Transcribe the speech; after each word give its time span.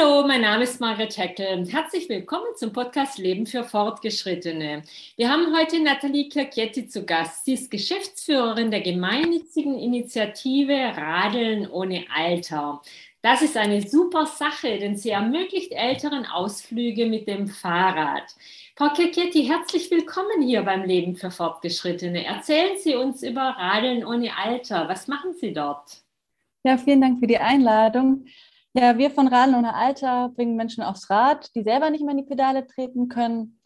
Hallo, 0.00 0.26
mein 0.26 0.40
Name 0.40 0.64
ist 0.64 0.80
Margret 0.80 1.16
Heckel. 1.18 1.66
Herzlich 1.66 2.08
willkommen 2.08 2.46
zum 2.56 2.72
Podcast 2.72 3.18
Leben 3.18 3.46
für 3.46 3.64
Fortgeschrittene. 3.64 4.82
Wir 5.16 5.30
haben 5.30 5.54
heute 5.54 5.82
Nathalie 5.82 6.28
Kirchietti 6.28 6.88
zu 6.88 7.04
Gast. 7.04 7.44
Sie 7.44 7.54
ist 7.54 7.70
Geschäftsführerin 7.70 8.70
der 8.70 8.80
gemeinnützigen 8.80 9.78
Initiative 9.78 10.72
Radeln 10.72 11.68
ohne 11.68 12.04
Alter. 12.14 12.80
Das 13.20 13.42
ist 13.42 13.56
eine 13.58 13.82
super 13.86 14.24
Sache, 14.24 14.78
denn 14.78 14.96
sie 14.96 15.10
ermöglicht 15.10 15.72
Älteren 15.72 16.24
Ausflüge 16.24 17.06
mit 17.06 17.26
dem 17.26 17.48
Fahrrad. 17.48 18.24
Frau 18.76 18.88
Kirchietti, 18.90 19.44
herzlich 19.44 19.90
willkommen 19.90 20.40
hier 20.42 20.62
beim 20.62 20.84
Leben 20.84 21.14
für 21.14 21.30
Fortgeschrittene. 21.30 22.24
Erzählen 22.24 22.78
Sie 22.78 22.94
uns 22.94 23.22
über 23.22 23.42
Radeln 23.42 24.04
ohne 24.06 24.30
Alter. 24.34 24.88
Was 24.88 25.08
machen 25.08 25.34
Sie 25.34 25.52
dort? 25.52 25.98
Ja, 26.62 26.78
vielen 26.78 27.02
Dank 27.02 27.20
für 27.20 27.26
die 27.26 27.38
Einladung. 27.38 28.24
Ja, 28.72 28.98
wir 28.98 29.10
von 29.10 29.26
Radeln 29.26 29.56
ohne 29.56 29.74
Alter 29.74 30.28
bringen 30.28 30.54
Menschen 30.54 30.84
aufs 30.84 31.10
Rad, 31.10 31.50
die 31.56 31.64
selber 31.64 31.90
nicht 31.90 32.02
mehr 32.02 32.12
in 32.12 32.18
die 32.18 32.28
Pedale 32.28 32.66
treten 32.68 33.08
können. 33.08 33.60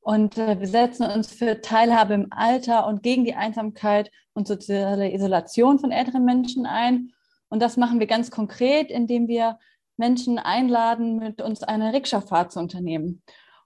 Und 0.00 0.36
äh, 0.36 0.60
wir 0.60 0.66
setzen 0.66 1.06
uns 1.06 1.32
für 1.32 1.62
Teilhabe 1.62 2.12
im 2.12 2.26
Alter 2.30 2.86
und 2.86 3.02
gegen 3.02 3.24
die 3.24 3.34
Einsamkeit 3.34 4.10
und 4.34 4.46
soziale 4.46 5.14
Isolation 5.14 5.78
von 5.78 5.92
älteren 5.92 6.26
Menschen 6.26 6.66
ein. 6.66 7.12
Und 7.48 7.62
das 7.62 7.78
machen 7.78 8.00
wir 8.00 8.06
ganz 8.06 8.30
konkret, 8.30 8.90
indem 8.90 9.28
wir 9.28 9.58
Menschen 9.96 10.38
einladen, 10.38 11.16
mit 11.16 11.40
uns 11.40 11.62
eine 11.62 11.94
Rikscha-Fahrt 11.94 12.52
zu 12.52 12.58
unternehmen. 12.58 13.22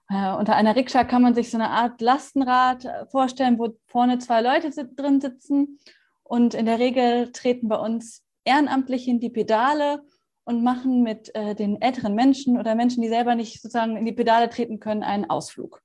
Äh, 0.09 0.33
unter 0.33 0.55
einer 0.55 0.77
Rikscha 0.77 1.03
kann 1.03 1.21
man 1.21 1.35
sich 1.35 1.51
so 1.51 1.57
eine 1.57 1.71
Art 1.71 1.99
Lastenrad 1.99 2.85
äh, 2.85 3.05
vorstellen, 3.07 3.59
wo 3.59 3.75
vorne 3.87 4.19
zwei 4.19 4.39
Leute 4.39 4.71
drin 4.95 5.19
sitzen. 5.19 5.79
Und 6.23 6.53
in 6.53 6.65
der 6.65 6.79
Regel 6.79 7.33
treten 7.33 7.67
bei 7.67 7.77
uns 7.77 8.23
ehrenamtlich 8.45 9.09
in 9.09 9.19
die 9.19 9.29
Pedale 9.29 10.01
und 10.45 10.63
machen 10.63 11.03
mit 11.03 11.33
äh, 11.35 11.55
den 11.55 11.81
älteren 11.81 12.15
Menschen 12.15 12.57
oder 12.57 12.75
Menschen, 12.75 13.01
die 13.01 13.09
selber 13.09 13.35
nicht 13.35 13.61
sozusagen 13.61 13.97
in 13.97 14.05
die 14.05 14.13
Pedale 14.13 14.49
treten 14.49 14.79
können, 14.79 15.03
einen 15.03 15.29
Ausflug. 15.29 15.81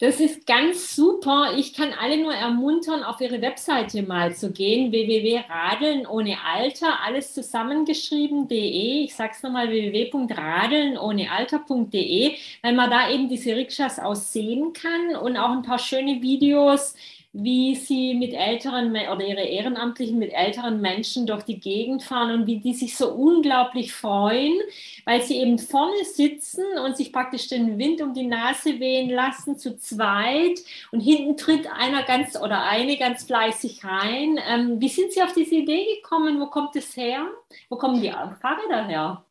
Das 0.00 0.18
ist 0.18 0.44
ganz 0.46 0.96
super. 0.96 1.52
Ich 1.58 1.74
kann 1.74 1.92
alle 1.92 2.16
nur 2.16 2.32
ermuntern, 2.32 3.02
auf 3.02 3.20
ihre 3.20 3.42
Webseite 3.42 4.02
mal 4.02 4.34
zu 4.34 4.50
gehen. 4.50 4.92
www.radeln 4.92 6.06
ohne 6.06 6.38
Alter, 6.42 7.04
alles 7.04 7.34
zusammengeschrieben.de. 7.34 9.04
Ich 9.04 9.14
sage 9.14 9.32
es 9.36 9.42
nochmal, 9.42 9.68
www.radeln-ohne-alter.de, 9.68 12.34
weil 12.62 12.72
man 12.72 12.88
da 12.88 13.10
eben 13.10 13.28
diese 13.28 13.54
Rikschas 13.54 13.98
aussehen 13.98 14.72
kann 14.72 15.16
und 15.16 15.36
auch 15.36 15.50
ein 15.50 15.60
paar 15.60 15.78
schöne 15.78 16.22
Videos 16.22 16.94
wie 17.32 17.76
sie 17.76 18.14
mit 18.14 18.32
älteren 18.34 18.90
oder 18.90 19.24
ihre 19.24 19.42
Ehrenamtlichen 19.42 20.18
mit 20.18 20.32
älteren 20.32 20.80
Menschen 20.80 21.26
durch 21.26 21.44
die 21.44 21.60
Gegend 21.60 22.02
fahren 22.02 22.32
und 22.32 22.46
wie 22.46 22.58
die 22.58 22.74
sich 22.74 22.96
so 22.96 23.12
unglaublich 23.12 23.92
freuen, 23.92 24.58
weil 25.04 25.22
sie 25.22 25.36
eben 25.36 25.58
vorne 25.58 26.04
sitzen 26.04 26.64
und 26.84 26.96
sich 26.96 27.12
praktisch 27.12 27.46
den 27.46 27.78
Wind 27.78 28.02
um 28.02 28.14
die 28.14 28.26
Nase 28.26 28.80
wehen 28.80 29.10
lassen 29.10 29.56
zu 29.56 29.78
zweit 29.78 30.58
und 30.90 31.00
hinten 31.00 31.36
tritt 31.36 31.68
einer 31.72 32.02
ganz 32.02 32.36
oder 32.36 32.64
eine 32.64 32.96
ganz 32.96 33.24
fleißig 33.24 33.84
rein. 33.84 34.38
Ähm, 34.48 34.80
wie 34.80 34.88
sind 34.88 35.12
Sie 35.12 35.22
auf 35.22 35.32
diese 35.32 35.54
Idee 35.54 35.86
gekommen? 35.96 36.40
Wo 36.40 36.46
kommt 36.46 36.74
es 36.74 36.96
her? 36.96 37.28
Wo 37.68 37.76
kommen 37.76 38.00
die 38.02 38.10
Fahrräder 38.10 38.86
her? 38.88 39.24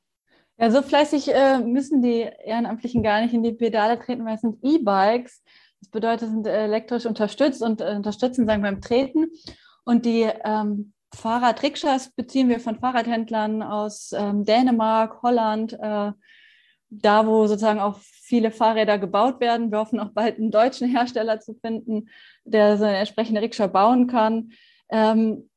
Ja, 0.57 0.71
so 0.71 0.81
fleißig 0.81 1.33
äh, 1.33 1.59
müssen 1.59 2.01
die 2.01 2.27
Ehrenamtlichen 2.45 3.03
gar 3.03 3.21
nicht 3.21 3.33
in 3.33 3.43
die 3.43 3.53
Pedale 3.53 3.99
treten, 3.99 4.25
weil 4.25 4.35
es 4.35 4.41
sind 4.41 4.57
E-Bikes. 4.61 5.41
Das 5.81 5.89
bedeutet, 5.89 6.29
sind 6.29 6.47
elektrisch 6.47 7.05
unterstützt 7.05 7.61
und 7.61 7.81
äh, 7.81 7.95
unterstützen 7.95 8.45
sagen 8.45 8.61
beim 8.61 8.81
Treten. 8.81 9.27
Und 9.85 10.05
die 10.05 10.29
ähm, 10.43 10.93
Fahrradrikschas 11.13 12.11
beziehen 12.11 12.49
wir 12.49 12.59
von 12.59 12.79
Fahrradhändlern 12.79 13.63
aus 13.63 14.11
ähm, 14.13 14.45
Dänemark, 14.45 15.21
Holland, 15.23 15.73
äh, 15.73 16.11
da 16.91 17.27
wo 17.27 17.47
sozusagen 17.47 17.79
auch 17.79 17.99
viele 17.99 18.51
Fahrräder 18.51 18.97
gebaut 18.97 19.39
werden. 19.39 19.71
Wir 19.71 19.79
hoffen 19.79 19.99
auch 19.99 20.11
bald 20.11 20.37
einen 20.37 20.51
deutschen 20.51 20.87
Hersteller 20.87 21.39
zu 21.39 21.55
finden, 21.55 22.09
der 22.43 22.77
so 22.77 22.83
eine 22.83 22.97
entsprechende 22.97 23.41
Rikscha 23.41 23.67
bauen 23.67 24.07
kann. 24.07 24.51
Ähm, 24.89 25.49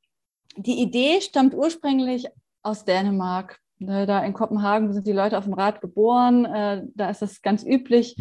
die 0.56 0.80
Idee 0.80 1.20
stammt 1.20 1.54
ursprünglich 1.54 2.26
aus 2.62 2.84
Dänemark. 2.84 3.58
Da 3.78 4.22
in 4.22 4.32
Kopenhagen 4.32 4.92
sind 4.92 5.06
die 5.06 5.12
Leute 5.12 5.36
auf 5.36 5.44
dem 5.44 5.54
Rad 5.54 5.80
geboren. 5.80 6.44
Äh, 6.44 6.82
da 6.94 7.10
ist 7.10 7.22
es 7.22 7.42
ganz 7.42 7.64
üblich, 7.64 8.16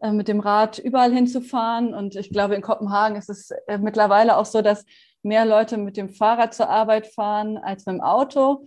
äh, 0.00 0.12
mit 0.12 0.28
dem 0.28 0.40
Rad 0.40 0.78
überall 0.78 1.12
hinzufahren. 1.12 1.94
Und 1.94 2.16
ich 2.16 2.30
glaube, 2.30 2.54
in 2.54 2.62
Kopenhagen 2.62 3.16
ist 3.16 3.28
es 3.28 3.50
äh, 3.66 3.78
mittlerweile 3.78 4.36
auch 4.36 4.46
so, 4.46 4.62
dass 4.62 4.84
mehr 5.22 5.44
Leute 5.44 5.76
mit 5.76 5.96
dem 5.96 6.08
Fahrrad 6.08 6.54
zur 6.54 6.70
Arbeit 6.70 7.06
fahren 7.06 7.58
als 7.58 7.84
mit 7.86 7.96
dem 7.96 8.00
Auto. 8.00 8.66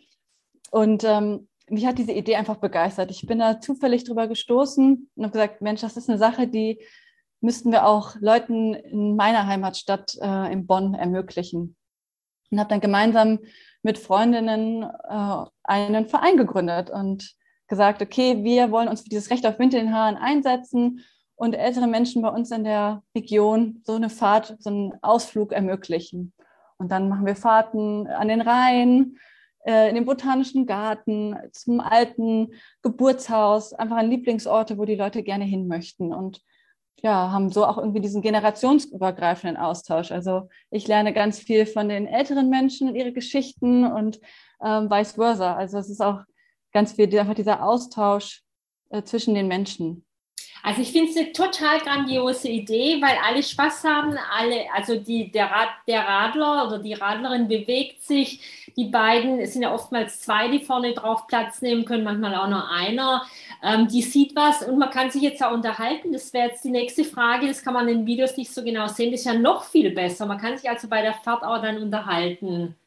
Und 0.69 1.03
ähm, 1.03 1.47
mich 1.69 1.85
hat 1.85 1.97
diese 1.97 2.11
Idee 2.11 2.35
einfach 2.35 2.57
begeistert. 2.57 3.09
Ich 3.11 3.25
bin 3.25 3.39
da 3.39 3.59
zufällig 3.59 4.03
drüber 4.03 4.27
gestoßen 4.27 5.09
und 5.15 5.23
habe 5.23 5.31
gesagt, 5.31 5.61
Mensch, 5.61 5.81
das 5.81 5.97
ist 5.97 6.09
eine 6.09 6.19
Sache, 6.19 6.47
die 6.47 6.79
müssten 7.41 7.71
wir 7.71 7.85
auch 7.87 8.15
Leuten 8.19 8.73
in 8.73 9.15
meiner 9.15 9.47
Heimatstadt 9.47 10.15
äh, 10.21 10.51
in 10.53 10.67
Bonn 10.67 10.93
ermöglichen. 10.93 11.75
Und 12.51 12.59
habe 12.59 12.69
dann 12.69 12.79
gemeinsam 12.79 13.39
mit 13.81 13.97
Freundinnen 13.97 14.83
äh, 14.83 15.45
einen 15.63 16.05
Verein 16.05 16.37
gegründet 16.37 16.89
und 16.89 17.35
gesagt, 17.67 18.01
okay, 18.01 18.43
wir 18.43 18.71
wollen 18.71 18.87
uns 18.87 19.01
für 19.01 19.09
dieses 19.09 19.31
Recht 19.31 19.47
auf 19.47 19.57
Wind 19.57 19.73
in 19.73 19.85
den 19.85 19.95
Haaren 19.95 20.15
einsetzen 20.15 21.03
und 21.43 21.55
ältere 21.55 21.87
Menschen 21.87 22.21
bei 22.21 22.29
uns 22.29 22.51
in 22.51 22.63
der 22.63 23.03
Region 23.13 23.81
so 23.83 23.95
eine 23.95 24.09
Fahrt, 24.09 24.55
so 24.59 24.69
einen 24.69 24.93
Ausflug 25.01 25.51
ermöglichen. 25.51 26.31
Und 26.77 26.89
dann 26.89 27.09
machen 27.09 27.25
wir 27.25 27.35
Fahrten 27.35 28.07
an 28.07 28.29
den 28.29 28.39
Rhein, 28.39 29.17
äh, 29.65 29.89
in 29.89 29.95
den 29.95 30.05
Botanischen 30.05 30.65
Garten, 30.65 31.35
zum 31.51 31.81
alten 31.81 32.53
Geburtshaus, 32.81 33.73
einfach 33.73 33.97
an 33.97 34.09
Lieblingsorte, 34.09 34.77
wo 34.77 34.85
die 34.85 34.95
Leute 34.95 35.21
gerne 35.21 35.43
hin 35.43 35.67
möchten. 35.67 36.13
Und 36.13 36.39
ja, 37.01 37.29
haben 37.33 37.51
so 37.51 37.65
auch 37.65 37.77
irgendwie 37.77 37.99
diesen 37.99 38.21
generationsübergreifenden 38.21 39.57
Austausch. 39.57 40.13
Also 40.13 40.47
ich 40.71 40.87
lerne 40.87 41.11
ganz 41.11 41.39
viel 41.39 41.65
von 41.65 41.89
den 41.89 42.07
älteren 42.07 42.49
Menschen 42.49 42.87
und 42.87 42.95
ihre 42.95 43.11
Geschichten 43.11 43.85
und 43.85 44.21
ähm, 44.63 44.89
vice 44.89 45.11
versa. 45.11 45.57
Also 45.57 45.77
es 45.77 45.89
ist 45.89 46.01
auch 46.01 46.21
ganz 46.71 46.93
viel 46.93 47.19
einfach 47.19 47.35
dieser 47.35 47.65
Austausch 47.65 48.43
äh, 48.91 49.03
zwischen 49.03 49.35
den 49.35 49.49
Menschen. 49.49 50.05
Also 50.65 50.81
ich 50.81 50.93
finde 50.93 51.11
es 51.11 51.17
eine 51.17 51.33
total 51.33 51.79
grandiose 51.81 52.47
Idee, 52.47 53.01
weil 53.01 53.17
alle 53.21 53.43
Spaß 53.43 53.83
haben, 53.83 54.17
alle, 54.31 54.63
also 54.73 54.95
die, 54.95 55.29
der, 55.29 55.51
Rad, 55.51 55.67
der 55.89 56.07
Radler 56.07 56.65
oder 56.65 56.79
die 56.79 56.93
Radlerin 56.93 57.49
bewegt 57.49 58.01
sich, 58.01 58.71
die 58.77 58.85
beiden, 58.85 59.39
es 59.39 59.51
sind 59.51 59.63
ja 59.63 59.73
oftmals 59.73 60.21
zwei, 60.21 60.47
die 60.47 60.63
vorne 60.63 60.93
drauf 60.93 61.27
Platz 61.27 61.61
nehmen 61.61 61.83
können, 61.83 62.05
manchmal 62.05 62.35
auch 62.35 62.47
nur 62.47 62.69
einer, 62.69 63.25
ähm, 63.61 63.89
die 63.89 64.01
sieht 64.01 64.37
was 64.37 64.63
und 64.63 64.77
man 64.77 64.89
kann 64.89 65.11
sich 65.11 65.21
jetzt 65.21 65.43
auch 65.43 65.51
unterhalten. 65.51 66.13
Das 66.13 66.31
wäre 66.31 66.47
jetzt 66.47 66.63
die 66.63 66.71
nächste 66.71 67.03
Frage, 67.03 67.45
das 67.45 67.61
kann 67.61 67.73
man 67.73 67.89
in 67.89 67.97
den 67.97 68.05
Videos 68.05 68.37
nicht 68.37 68.53
so 68.53 68.63
genau 68.63 68.87
sehen, 68.87 69.11
das 69.11 69.19
ist 69.19 69.25
ja 69.25 69.33
noch 69.33 69.65
viel 69.65 69.91
besser. 69.91 70.25
Man 70.25 70.37
kann 70.37 70.57
sich 70.57 70.69
also 70.69 70.87
bei 70.87 71.01
der 71.01 71.13
Fahrt 71.13 71.43
auch 71.43 71.61
dann 71.61 71.77
unterhalten. 71.77 72.77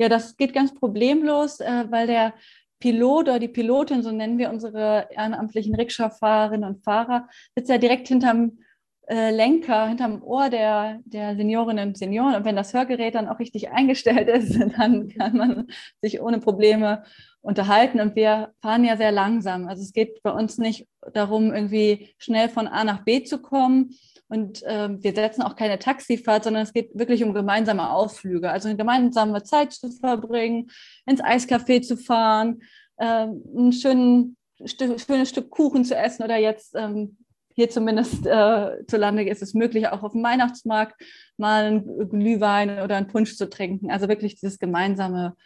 Ja, 0.00 0.08
das 0.08 0.36
geht 0.36 0.52
ganz 0.52 0.74
problemlos, 0.74 1.60
äh, 1.60 1.84
weil 1.88 2.08
der 2.08 2.34
Pilot 2.82 3.28
oder 3.28 3.38
die 3.38 3.46
Pilotin, 3.46 4.02
so 4.02 4.10
nennen 4.10 4.38
wir 4.38 4.50
unsere 4.50 5.06
ehrenamtlichen 5.12 5.76
Rikscha-Fahrerinnen 5.76 6.68
und 6.68 6.82
Fahrer, 6.82 7.28
sitzt 7.54 7.70
ja 7.70 7.78
direkt 7.78 8.08
hinterm 8.08 8.58
äh, 9.06 9.30
Lenker, 9.30 9.86
hinterm 9.86 10.20
Ohr 10.24 10.50
der, 10.50 10.98
der 11.04 11.36
Seniorinnen 11.36 11.90
und 11.90 11.96
Senioren. 11.96 12.34
Und 12.34 12.44
wenn 12.44 12.56
das 12.56 12.74
Hörgerät 12.74 13.14
dann 13.14 13.28
auch 13.28 13.38
richtig 13.38 13.70
eingestellt 13.70 14.28
ist, 14.28 14.58
dann 14.78 15.08
kann 15.10 15.36
man 15.36 15.68
sich 16.00 16.20
ohne 16.20 16.40
Probleme 16.40 17.04
unterhalten. 17.40 18.00
Und 18.00 18.16
wir 18.16 18.52
fahren 18.60 18.84
ja 18.84 18.96
sehr 18.96 19.12
langsam. 19.12 19.68
Also 19.68 19.82
es 19.82 19.92
geht 19.92 20.20
bei 20.24 20.32
uns 20.32 20.58
nicht 20.58 20.88
darum, 21.12 21.54
irgendwie 21.54 22.12
schnell 22.18 22.48
von 22.48 22.66
A 22.66 22.82
nach 22.82 23.04
B 23.04 23.22
zu 23.22 23.40
kommen. 23.40 23.90
Und 24.32 24.62
äh, 24.62 24.88
wir 24.98 25.12
setzen 25.12 25.42
auch 25.42 25.56
keine 25.56 25.78
Taxifahrt, 25.78 26.44
sondern 26.44 26.62
es 26.62 26.72
geht 26.72 26.98
wirklich 26.98 27.22
um 27.22 27.34
gemeinsame 27.34 27.90
Ausflüge. 27.90 28.50
Also 28.50 28.66
eine 28.68 28.78
gemeinsame 28.78 29.42
Zeit 29.42 29.72
zu 29.72 29.90
verbringen, 29.90 30.70
ins 31.04 31.22
Eiscafé 31.22 31.82
zu 31.82 31.98
fahren, 31.98 32.62
äh, 32.96 33.26
ein 33.26 33.72
schön, 33.72 34.38
schönes 34.64 35.28
Stück 35.28 35.50
Kuchen 35.50 35.84
zu 35.84 35.94
essen 35.94 36.22
oder 36.22 36.38
jetzt 36.38 36.74
ähm, 36.74 37.18
hier 37.54 37.68
zumindest 37.68 38.26
äh, 38.26 38.86
zu 38.86 38.96
Lande 38.96 39.24
ist 39.24 39.42
es 39.42 39.52
möglich, 39.52 39.88
auch 39.88 40.02
auf 40.02 40.12
dem 40.12 40.22
Weihnachtsmarkt 40.22 40.94
mal 41.36 41.64
einen 41.66 42.08
Glühwein 42.08 42.82
oder 42.82 42.96
einen 42.96 43.08
Punsch 43.08 43.36
zu 43.36 43.50
trinken. 43.50 43.90
Also 43.90 44.08
wirklich 44.08 44.36
dieses 44.36 44.58
gemeinsame 44.58 45.36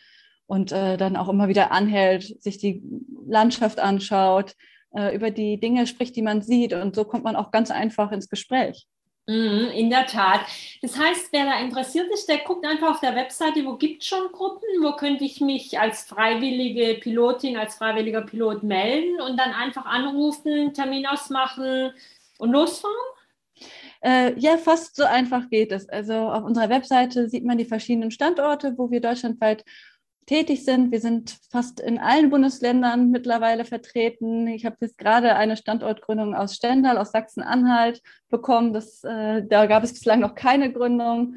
und 0.47 0.71
äh, 0.71 0.97
dann 0.97 1.17
auch 1.17 1.29
immer 1.29 1.49
wieder 1.49 1.73
anhält, 1.73 2.41
sich 2.41 2.59
die 2.59 2.85
Landschaft 3.27 3.81
anschaut, 3.81 4.55
äh, 4.97 5.15
über 5.15 5.31
die 5.31 5.61
Dinge 5.61 5.87
spricht, 5.87 6.17
die 6.17 6.23
man 6.23 6.43
sieht. 6.43 6.73
Und 6.73 6.95
so 6.97 7.05
kommt 7.05 7.25
man 7.25 7.37
auch 7.37 7.51
ganz 7.51 7.71
einfach 7.71 8.13
ins 8.13 8.29
Gespräch. 8.29 8.87
Mhm, 9.29 9.71
in 9.75 9.91
der 9.91 10.07
Tat. 10.07 10.43
Das 10.83 10.97
heißt, 10.97 11.33
wer 11.33 11.47
da 11.47 11.59
interessiert 11.59 12.09
ist, 12.13 12.29
der 12.29 12.39
guckt 12.39 12.65
einfach 12.65 12.93
auf 12.93 13.01
der 13.01 13.17
Webseite, 13.17 13.65
wo 13.65 13.77
gibt 13.77 14.03
es 14.03 14.09
schon 14.09 14.31
Gruppen, 14.31 14.69
wo 14.83 14.93
könnte 14.93 15.25
ich 15.25 15.41
mich 15.41 15.79
als 15.81 16.05
freiwillige 16.05 16.95
Pilotin, 17.01 17.57
als 17.57 17.75
freiwilliger 17.75 18.23
Pilot 18.23 18.63
melden 18.63 19.21
und 19.21 19.37
dann 19.37 19.53
einfach 19.53 19.85
anrufen, 19.85 20.73
Termin 20.75 21.07
ausmachen 21.07 21.91
und 22.39 22.53
losfahren? 22.53 22.95
Äh, 24.01 24.39
ja, 24.39 24.59
fast 24.59 24.95
so 24.95 25.05
einfach 25.05 25.51
geht 25.51 25.73
es. 25.73 25.89
Also 25.89 26.15
auf 26.15 26.45
unserer 26.45 26.69
Webseite 26.69 27.29
sieht 27.29 27.45
man 27.45 27.59
die 27.59 27.65
verschiedenen 27.65 28.13
Standorte, 28.13 28.75
wo 28.77 28.93
wir 28.93 29.01
deutschlandweit 29.01 29.65
tätig 30.27 30.65
sind. 30.65 30.91
Wir 30.91 31.01
sind 31.01 31.39
fast 31.51 31.81
in 31.81 31.99
allen 31.99 32.31
Bundesländern 32.31 33.11
mittlerweile 33.11 33.65
vertreten. 33.65 34.49
Ich 34.49 34.67
habe 34.67 34.77
jetzt 34.81 34.99
gerade 34.99 35.37
eine 35.37 35.57
Standortgründung 35.57 36.35
aus 36.35 36.55
Stendal, 36.55 36.99
aus 36.99 37.13
Sachsen-Anhalt 37.13 38.03
bekommen. 38.29 38.73
Das, 38.73 39.03
äh, 39.05 39.45
da 39.47 39.67
gab 39.67 39.85
es 39.85 39.93
bislang 39.93 40.21
noch 40.21 40.35
keine 40.35 40.73
Gründung. 40.73 41.37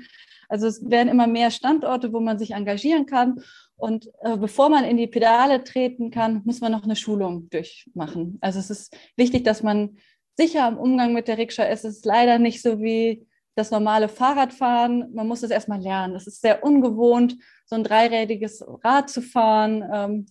Also 0.49 0.67
es 0.67 0.89
werden 0.89 1.09
immer 1.09 1.27
mehr 1.27 1.51
Standorte, 1.51 2.11
wo 2.11 2.19
man 2.19 2.39
sich 2.39 2.51
engagieren 2.51 3.05
kann. 3.05 3.41
Und 3.77 4.09
äh, 4.21 4.35
bevor 4.35 4.69
man 4.69 4.83
in 4.83 4.97
die 4.97 5.07
Pedale 5.07 5.63
treten 5.63 6.11
kann, 6.11 6.41
muss 6.43 6.59
man 6.59 6.71
noch 6.71 6.83
eine 6.83 6.95
Schulung 6.95 7.49
durchmachen. 7.49 8.39
Also 8.41 8.59
es 8.59 8.69
ist 8.69 8.97
wichtig, 9.15 9.43
dass 9.43 9.63
man 9.63 9.97
sicher 10.35 10.67
im 10.67 10.77
Umgang 10.77 11.13
mit 11.13 11.27
der 11.27 11.37
Rikscha 11.37 11.63
ist. 11.63 11.85
Es 11.85 11.97
ist 11.97 12.05
leider 12.05 12.39
nicht 12.39 12.61
so 12.61 12.81
wie 12.81 13.27
das 13.59 13.71
normale 13.71 14.09
Fahrradfahren. 14.09 15.13
Man 15.13 15.27
muss 15.27 15.43
es 15.43 15.51
erstmal 15.51 15.81
lernen. 15.81 16.15
Es 16.15 16.25
ist 16.25 16.41
sehr 16.41 16.63
ungewohnt, 16.63 17.35
so 17.65 17.75
ein 17.75 17.83
dreirädiges 17.83 18.63
Rad 18.83 19.09
zu 19.09 19.21
fahren 19.21 19.83
ähm, 19.93 20.25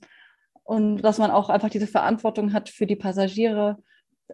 und 0.65 1.03
dass 1.03 1.19
man 1.19 1.31
auch 1.31 1.49
einfach 1.49 1.71
diese 1.71 1.87
Verantwortung 1.87 2.53
hat 2.53 2.69
für 2.69 2.87
die 2.87 2.97
Passagiere. 2.97 3.79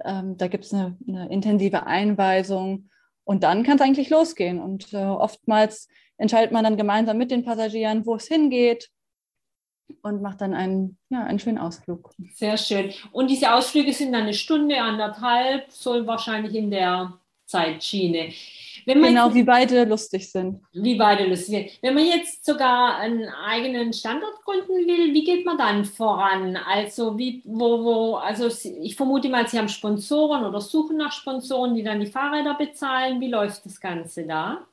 Ähm, 0.05 0.37
da 0.37 0.49
gibt 0.49 0.65
es 0.65 0.73
eine, 0.73 0.97
eine, 1.07 1.29
intensive 1.31 1.87
Einweisung 1.87 2.89
und 3.25 3.43
dann 3.43 3.63
kann 3.63 3.77
es 3.77 3.83
eigentlich 3.83 4.11
losgehen. 4.11 4.61
Und 4.61 4.93
äh, 4.93 5.05
oftmals 5.05 5.89
entscheidet 6.17 6.53
man 6.53 6.65
dann 6.65 6.77
gemeinsam 6.77 7.19
mit 7.19 7.31
den 7.31 7.45
Passagieren, 7.45 8.07
wo 8.07 8.15
es 8.15 8.27
hingeht 8.27 8.91
und 10.03 10.23
macht 10.23 10.41
dann 10.41 10.55
einen, 10.55 10.99
ja, 11.11 11.25
einen 11.25 11.39
schönen 11.39 11.59
Ausflug. 11.59 12.11
Sehr 12.35 12.57
schön. 12.57 12.93
Und 13.13 13.29
diese 13.29 13.53
Ausflüge 13.53 13.93
sind 13.93 14.13
dann 14.13 14.23
eine 14.23 14.35
Stunde, 14.35 14.81
anderthalb, 14.81 15.71
so 15.71 16.07
wahrscheinlich 16.07 16.55
in 16.55 16.71
der 16.71 17.19
Zeitschiene 17.47 18.33
genau, 18.85 19.27
jetzt, 19.27 19.35
wie 19.35 19.43
beide 19.43 19.85
lustig 19.85 20.31
sind. 20.31 20.61
Wie 20.73 20.97
beide 20.97 21.27
lustig 21.27 21.47
sind. 21.47 21.83
Wenn 21.83 21.95
man 21.95 22.05
jetzt 22.05 22.45
sogar 22.45 22.99
einen 22.99 23.29
eigenen 23.29 23.93
Standort 23.93 24.43
gründen 24.45 24.87
will, 24.87 25.15
wie 25.15 25.25
geht 25.25 25.47
man 25.47 25.59
dann 25.59 25.85
voran? 25.85 26.57
Also, 26.57 27.19
wie, 27.19 27.43
wo, 27.45 27.85
wo, 27.85 28.15
also 28.17 28.49
ich 28.81 28.97
vermute 28.97 29.29
mal, 29.29 29.49
Sie 29.49 29.59
haben 29.59 29.69
Sponsoren 29.69 30.45
oder 30.45 30.61
suchen 30.61 30.97
nach 30.97 31.13
Sponsoren, 31.13 31.75
die 31.75 31.83
dann 31.83 32.01
die 32.01 32.07
Fahrräder 32.07 32.55
bezahlen. 32.55 33.21
Wie 33.21 33.29
läuft 33.29 33.65
das 33.67 33.81
Ganze 33.81 34.27
da? 34.27 34.67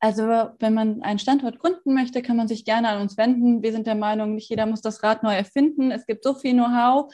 Also, 0.00 0.24
wenn 0.58 0.74
man 0.74 1.02
einen 1.02 1.20
Standort 1.20 1.60
gründen 1.60 1.94
möchte, 1.94 2.22
kann 2.22 2.36
man 2.36 2.48
sich 2.48 2.64
gerne 2.64 2.88
an 2.88 3.00
uns 3.00 3.16
wenden. 3.16 3.62
Wir 3.62 3.70
sind 3.70 3.86
der 3.86 3.94
Meinung, 3.94 4.34
nicht 4.34 4.50
jeder 4.50 4.66
muss 4.66 4.80
das 4.80 5.04
Rad 5.04 5.22
neu 5.22 5.32
erfinden. 5.32 5.92
Es 5.92 6.06
gibt 6.06 6.24
so 6.24 6.34
viel 6.34 6.54
Know-how 6.54 7.12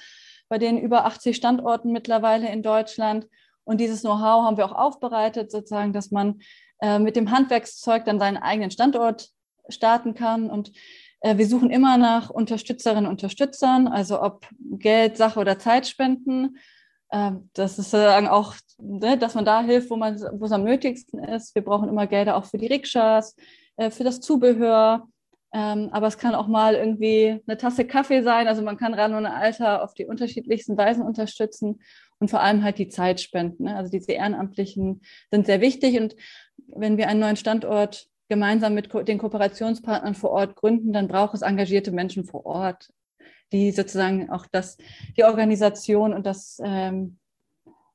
bei 0.49 0.57
den 0.57 0.79
über 0.79 1.05
80 1.05 1.37
Standorten 1.37 1.93
mittlerweile 1.93 2.51
in 2.51 2.63
Deutschland. 2.63 3.27
Und 3.69 3.81
dieses 3.83 4.01
Know-how 4.01 4.47
haben 4.47 4.57
wir 4.57 4.65
auch 4.65 4.75
aufbereitet, 4.75 5.51
sozusagen, 5.51 5.93
dass 5.93 6.11
man 6.11 6.41
äh, 6.81 6.99
mit 6.99 7.17
dem 7.17 7.31
Handwerkszeug 7.31 8.07
dann 8.07 8.19
seinen 8.19 8.39
eigenen 8.39 8.71
Standort 8.71 9.29
starten 9.69 10.15
kann. 10.15 10.49
Und 10.49 10.73
äh, 11.21 11.37
wir 11.37 11.47
suchen 11.47 11.69
immer 11.69 11.99
nach 11.99 12.31
Unterstützerinnen 12.31 13.05
und 13.05 13.11
Unterstützern, 13.11 13.87
also 13.87 14.23
ob 14.23 14.49
Geld, 14.59 15.19
Sache 15.19 15.39
oder 15.39 15.59
Zeit 15.59 15.87
spenden. 15.87 16.57
Äh, 17.11 17.33
das 17.53 17.79
ist 17.79 17.91
sozusagen 17.91 18.29
auch, 18.29 18.55
ne, 18.79 19.19
dass 19.19 19.35
man 19.35 19.45
da 19.45 19.61
hilft, 19.61 19.91
wo, 19.91 20.03
es 20.03 20.53
am 20.53 20.65
nötigsten 20.65 21.23
ist. 21.23 21.55
Wir 21.55 21.63
brauchen 21.63 21.91
immer 21.91 22.07
Gelder 22.07 22.37
auch 22.37 22.47
für 22.47 22.57
die 22.57 22.69
Rikschas, 22.69 23.37
äh, 23.77 23.91
für 23.91 24.05
das 24.05 24.23
Zubehör. 24.23 25.07
Ähm, 25.53 25.91
aber 25.93 26.07
es 26.07 26.17
kann 26.17 26.35
auch 26.35 26.47
mal 26.47 26.75
irgendwie 26.75 27.43
eine 27.47 27.59
Tasse 27.59 27.87
Kaffee 27.87 28.23
sein. 28.23 28.49
Also 28.49 28.63
man 28.63 28.79
kann 28.79 28.95
Ran 28.95 29.15
und 29.15 29.27
Alter 29.27 29.83
auf 29.83 29.93
die 29.93 30.07
unterschiedlichsten 30.07 30.79
Weisen 30.79 31.03
unterstützen 31.03 31.81
und 32.19 32.31
vor 32.31 32.41
allem 32.41 32.65
halt 32.65 32.79
die 32.79 32.89
Zeit 32.89 33.21
spenden. 33.21 33.65
Ne? 33.65 33.77
Also 33.77 33.91
diese 33.91 34.13
Ehrenamtlichen 34.13 35.03
sind 35.31 35.47
sehr 35.47 35.61
wichtig 35.61 36.01
und 36.01 36.17
wenn 36.67 36.97
wir 36.97 37.09
einen 37.09 37.21
neuen 37.21 37.37
Standort 37.37 38.07
gemeinsam 38.29 38.75
mit 38.75 38.91
den 39.09 39.19
Kooperationspartnern 39.19 40.15
vor 40.15 40.31
Ort 40.31 40.57
gründen, 40.57 40.93
dann 40.93 41.09
braucht 41.09 41.35
es 41.35 41.43
engagierte 41.43 41.93
Menschen 41.93 42.25
vor 42.25 42.45
Ort, 42.45 42.91
die 43.53 43.71
sozusagen 43.73 44.31
auch 44.31 44.47
das, 44.51 44.77
die 45.17 45.25
Organisation 45.25 46.13
und 46.13 46.27
das 46.27 46.61
ähm, 46.63 47.18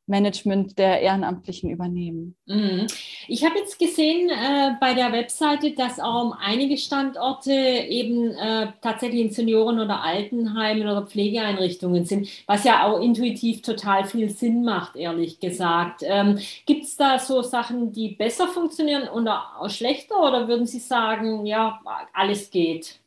Management 0.06 0.78
der 0.78 1.00
Ehrenamtlichen 1.02 1.70
übernehmen. 1.70 2.36
Mhm. 2.46 2.88
Ich 3.28 3.46
habe 3.46 3.58
jetzt 3.58 3.80
gesehen 3.80 4.30
äh, 4.30 4.72
bei 4.80 4.94
der 4.94 5.12
Webseite, 5.14 5.72
dass 5.72 6.00
auch 6.00 6.36
einige 6.42 6.78
Standorte 6.78 7.52
eben 7.52 8.32
äh, 8.32 8.68
tatsächlich 8.82 9.22
in 9.22 9.32
Senioren- 9.32 9.80
oder 9.80 10.02
Altenheimen 10.02 10.84
oder 10.84 11.06
Pflegeeinrichtungen 11.06 12.06
sind, 12.06 12.28
was 12.48 12.66
ja 12.66 12.84
auch 12.84 13.00
intuitiv 13.00 13.62
total 13.62 14.04
viel 14.06 14.30
Sinn 14.30 14.64
macht, 14.64 14.96
ehrlich 14.98 15.40
gesagt. 15.40 16.02
Ähm, 16.04 16.40
Gibt 16.66 16.84
es 16.84 16.98
da 16.98 17.18
so 17.18 17.42
Sachen, 17.42 17.94
die 17.94 18.10
besser 18.10 18.48
funktionieren 18.48 19.08
oder 19.08 19.46
schlechter 19.68 20.20
oder 20.20 20.48
würden 20.48 20.66
Sie 20.66 20.80
sagen, 20.80 21.46
ja, 21.46 21.80
alles 22.14 22.52
geht? 22.52 23.03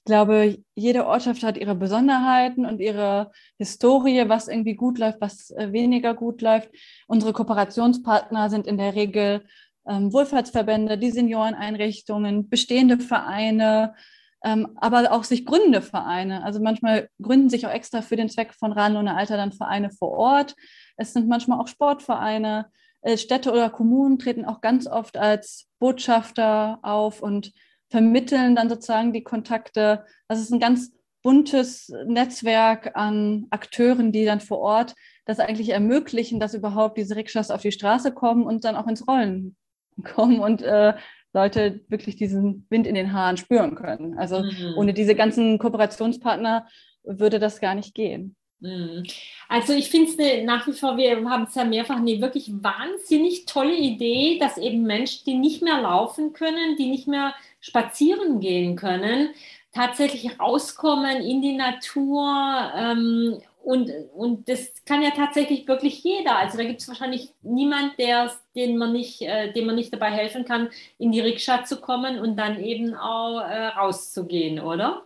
Ich 0.00 0.06
glaube, 0.06 0.58
jede 0.74 1.06
Ortschaft 1.06 1.42
hat 1.42 1.58
ihre 1.58 1.74
Besonderheiten 1.74 2.64
und 2.64 2.80
ihre 2.80 3.30
Historie, 3.58 4.28
was 4.28 4.48
irgendwie 4.48 4.74
gut 4.74 4.98
läuft, 4.98 5.20
was 5.20 5.50
äh, 5.50 5.72
weniger 5.72 6.14
gut 6.14 6.40
läuft. 6.40 6.70
Unsere 7.06 7.34
Kooperationspartner 7.34 8.48
sind 8.48 8.66
in 8.66 8.78
der 8.78 8.94
Regel 8.94 9.44
ähm, 9.86 10.10
Wohlfahrtsverbände, 10.10 10.96
die 10.96 11.10
Senioreneinrichtungen, 11.10 12.48
bestehende 12.48 12.98
Vereine, 12.98 13.94
ähm, 14.42 14.70
aber 14.76 15.12
auch 15.12 15.24
sich 15.24 15.44
gründende 15.44 15.82
Vereine. 15.82 16.44
Also 16.44 16.60
manchmal 16.60 17.10
gründen 17.20 17.50
sich 17.50 17.66
auch 17.66 17.72
extra 17.72 18.00
für 18.00 18.16
den 18.16 18.30
Zweck 18.30 18.54
von 18.54 18.72
Rahn 18.72 18.96
ohne 18.96 19.16
Alter 19.16 19.36
dann 19.36 19.52
Vereine 19.52 19.90
vor 19.90 20.12
Ort. 20.12 20.56
Es 20.96 21.12
sind 21.12 21.28
manchmal 21.28 21.60
auch 21.60 21.68
Sportvereine. 21.68 22.70
Äh, 23.02 23.18
Städte 23.18 23.52
oder 23.52 23.68
Kommunen 23.68 24.18
treten 24.18 24.46
auch 24.46 24.62
ganz 24.62 24.86
oft 24.86 25.18
als 25.18 25.68
Botschafter 25.78 26.78
auf 26.80 27.20
und 27.20 27.52
vermitteln 27.90 28.54
dann 28.54 28.68
sozusagen 28.68 29.12
die 29.12 29.22
Kontakte. 29.24 30.04
Also 30.28 30.40
es 30.40 30.48
ist 30.48 30.54
ein 30.54 30.60
ganz 30.60 30.92
buntes 31.22 31.92
Netzwerk 32.06 32.96
an 32.96 33.46
Akteuren, 33.50 34.12
die 34.12 34.24
dann 34.24 34.40
vor 34.40 34.58
Ort 34.58 34.94
das 35.26 35.38
eigentlich 35.38 35.70
ermöglichen, 35.70 36.40
dass 36.40 36.54
überhaupt 36.54 36.96
diese 36.96 37.16
Rikschas 37.16 37.50
auf 37.50 37.60
die 37.60 37.72
Straße 37.72 38.12
kommen 38.12 38.44
und 38.44 38.64
dann 38.64 38.76
auch 38.76 38.86
ins 38.86 39.06
Rollen 39.06 39.56
kommen 40.04 40.40
und 40.40 40.62
äh, 40.62 40.94
Leute 41.32 41.80
wirklich 41.88 42.16
diesen 42.16 42.66
Wind 42.70 42.86
in 42.86 42.94
den 42.94 43.12
Haaren 43.12 43.36
spüren 43.36 43.74
können. 43.74 44.18
Also 44.18 44.42
mhm. 44.42 44.74
ohne 44.76 44.94
diese 44.94 45.14
ganzen 45.14 45.58
Kooperationspartner 45.58 46.66
würde 47.04 47.38
das 47.38 47.60
gar 47.60 47.74
nicht 47.74 47.94
gehen. 47.94 48.36
Mhm. 48.60 49.04
Also 49.48 49.72
ich 49.72 49.88
finde 49.88 50.10
es 50.12 50.44
nach 50.44 50.66
wie 50.66 50.72
vor, 50.72 50.96
wir 50.96 51.24
haben 51.28 51.44
es 51.44 51.54
ja 51.54 51.64
mehrfach, 51.64 51.96
eine 51.96 52.20
wirklich 52.20 52.50
wahnsinnig 52.52 53.46
tolle 53.46 53.74
Idee, 53.74 54.38
dass 54.38 54.58
eben 54.58 54.82
Menschen, 54.82 55.24
die 55.24 55.34
nicht 55.34 55.62
mehr 55.62 55.80
laufen 55.80 56.32
können, 56.32 56.76
die 56.76 56.90
nicht 56.90 57.08
mehr 57.08 57.34
spazieren 57.60 58.40
gehen 58.40 58.76
können, 58.76 59.30
tatsächlich 59.72 60.38
rauskommen 60.38 61.22
in 61.22 61.42
die 61.42 61.56
Natur. 61.56 62.72
Ähm, 62.74 63.40
und, 63.62 63.90
und 64.14 64.48
das 64.48 64.72
kann 64.84 65.02
ja 65.02 65.10
tatsächlich 65.10 65.68
wirklich 65.68 66.02
jeder. 66.02 66.36
Also 66.36 66.58
da 66.58 66.64
gibt 66.64 66.80
es 66.80 66.88
wahrscheinlich 66.88 67.34
niemand, 67.42 67.98
der, 67.98 68.32
den 68.54 68.78
man 68.78 68.92
nicht, 68.92 69.22
äh, 69.22 69.52
dem 69.52 69.66
man 69.66 69.74
nicht 69.74 69.92
dabei 69.92 70.10
helfen 70.10 70.44
kann, 70.44 70.70
in 70.98 71.12
die 71.12 71.20
Rikscha 71.20 71.64
zu 71.64 71.80
kommen 71.80 72.18
und 72.18 72.36
dann 72.36 72.62
eben 72.62 72.94
auch 72.94 73.40
äh, 73.40 73.66
rauszugehen, 73.68 74.60
oder? 74.60 75.04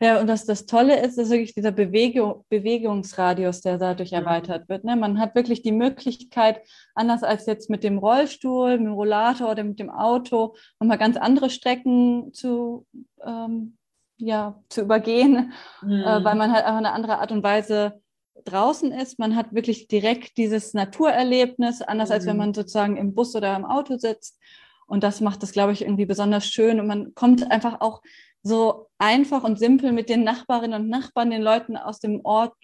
Ja, 0.00 0.20
und 0.20 0.26
das, 0.26 0.44
das 0.44 0.66
Tolle 0.66 1.00
ist, 1.00 1.18
ist 1.18 1.30
wirklich 1.30 1.54
dieser 1.54 1.72
Bewegung, 1.72 2.44
Bewegungsradius, 2.48 3.60
der 3.60 3.78
dadurch 3.78 4.12
mhm. 4.12 4.18
erweitert 4.18 4.68
wird. 4.68 4.84
Ne? 4.84 4.96
Man 4.96 5.18
hat 5.18 5.34
wirklich 5.34 5.62
die 5.62 5.72
Möglichkeit, 5.72 6.60
anders 6.94 7.22
als 7.22 7.46
jetzt 7.46 7.70
mit 7.70 7.84
dem 7.84 7.98
Rollstuhl, 7.98 8.78
mit 8.78 8.86
dem 8.86 8.92
Rollator 8.92 9.50
oder 9.50 9.64
mit 9.64 9.78
dem 9.78 9.90
Auto, 9.90 10.54
nochmal 10.80 10.98
ganz 10.98 11.16
andere 11.16 11.50
Strecken 11.50 12.32
zu, 12.32 12.86
ähm, 13.24 13.76
ja, 14.18 14.62
zu 14.68 14.82
übergehen, 14.82 15.52
mhm. 15.82 16.02
äh, 16.02 16.24
weil 16.24 16.34
man 16.34 16.52
halt 16.52 16.64
einfach 16.64 16.78
eine 16.78 16.92
andere 16.92 17.18
Art 17.18 17.32
und 17.32 17.42
Weise 17.42 18.00
draußen 18.44 18.92
ist. 18.92 19.18
Man 19.18 19.36
hat 19.36 19.52
wirklich 19.52 19.88
direkt 19.88 20.36
dieses 20.36 20.74
Naturerlebnis, 20.74 21.82
anders 21.82 22.08
mhm. 22.08 22.14
als 22.14 22.26
wenn 22.26 22.36
mhm. 22.36 22.38
man 22.38 22.54
sozusagen 22.54 22.96
im 22.96 23.14
Bus 23.14 23.34
oder 23.34 23.56
im 23.56 23.64
Auto 23.64 23.96
sitzt. 23.96 24.38
Und 24.86 25.04
das 25.04 25.20
macht 25.20 25.42
das, 25.42 25.52
glaube 25.52 25.72
ich, 25.72 25.82
irgendwie 25.82 26.06
besonders 26.06 26.46
schön. 26.46 26.80
Und 26.80 26.86
man 26.86 27.14
kommt 27.14 27.50
einfach 27.50 27.80
auch 27.80 28.00
so 28.48 28.88
einfach 28.98 29.44
und 29.44 29.58
simpel 29.58 29.92
mit 29.92 30.08
den 30.08 30.24
Nachbarinnen 30.24 30.82
und 30.82 30.88
Nachbarn, 30.88 31.30
den 31.30 31.42
Leuten 31.42 31.76
aus 31.76 32.00
dem 32.00 32.20
Ort 32.24 32.56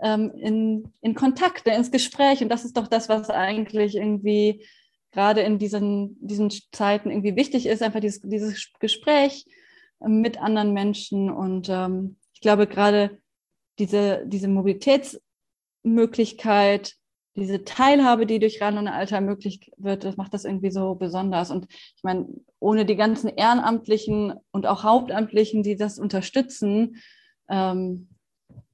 ähm, 0.00 0.30
in, 0.36 0.92
in 1.00 1.14
Kontakt, 1.14 1.66
ins 1.66 1.90
Gespräch. 1.90 2.42
Und 2.42 2.48
das 2.48 2.64
ist 2.64 2.76
doch 2.76 2.86
das, 2.86 3.08
was 3.08 3.30
eigentlich 3.30 3.96
irgendwie 3.96 4.64
gerade 5.10 5.40
in 5.42 5.58
diesen, 5.58 6.16
diesen 6.20 6.50
Zeiten 6.72 7.10
irgendwie 7.10 7.36
wichtig 7.36 7.66
ist, 7.66 7.82
einfach 7.82 8.00
dieses, 8.00 8.20
dieses 8.20 8.72
Gespräch 8.80 9.46
ähm, 10.04 10.20
mit 10.20 10.38
anderen 10.38 10.72
Menschen. 10.72 11.30
Und 11.30 11.68
ähm, 11.68 12.16
ich 12.34 12.40
glaube, 12.40 12.66
gerade 12.66 13.18
diese, 13.78 14.24
diese 14.26 14.48
Mobilitätsmöglichkeit, 14.48 16.94
diese 17.36 17.64
Teilhabe, 17.64 18.26
die 18.26 18.38
durch 18.38 18.60
Ran 18.60 18.78
und 18.78 18.88
Alter 18.88 19.20
möglich 19.20 19.72
wird, 19.76 20.04
das 20.04 20.16
macht 20.16 20.34
das 20.34 20.44
irgendwie 20.44 20.70
so 20.70 20.94
besonders. 20.94 21.50
Und 21.50 21.66
ich 21.70 22.02
meine, 22.02 22.28
ohne 22.60 22.84
die 22.84 22.96
ganzen 22.96 23.28
Ehrenamtlichen 23.28 24.34
und 24.52 24.66
auch 24.66 24.84
Hauptamtlichen, 24.84 25.62
die 25.62 25.76
das 25.76 25.98
unterstützen, 25.98 26.96
ähm, 27.48 28.08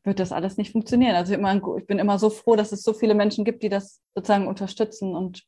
wird 0.04 0.20
das 0.20 0.32
alles 0.32 0.56
nicht 0.56 0.72
funktionieren. 0.72 1.14
Also 1.14 1.34
ich 1.34 1.86
bin 1.86 1.98
immer 1.98 2.18
so 2.18 2.30
froh, 2.30 2.56
dass 2.56 2.72
es 2.72 2.82
so 2.82 2.92
viele 2.92 3.14
Menschen 3.14 3.44
gibt, 3.44 3.62
die 3.62 3.68
das 3.68 4.00
sozusagen 4.14 4.46
unterstützen 4.46 5.14
und 5.14 5.44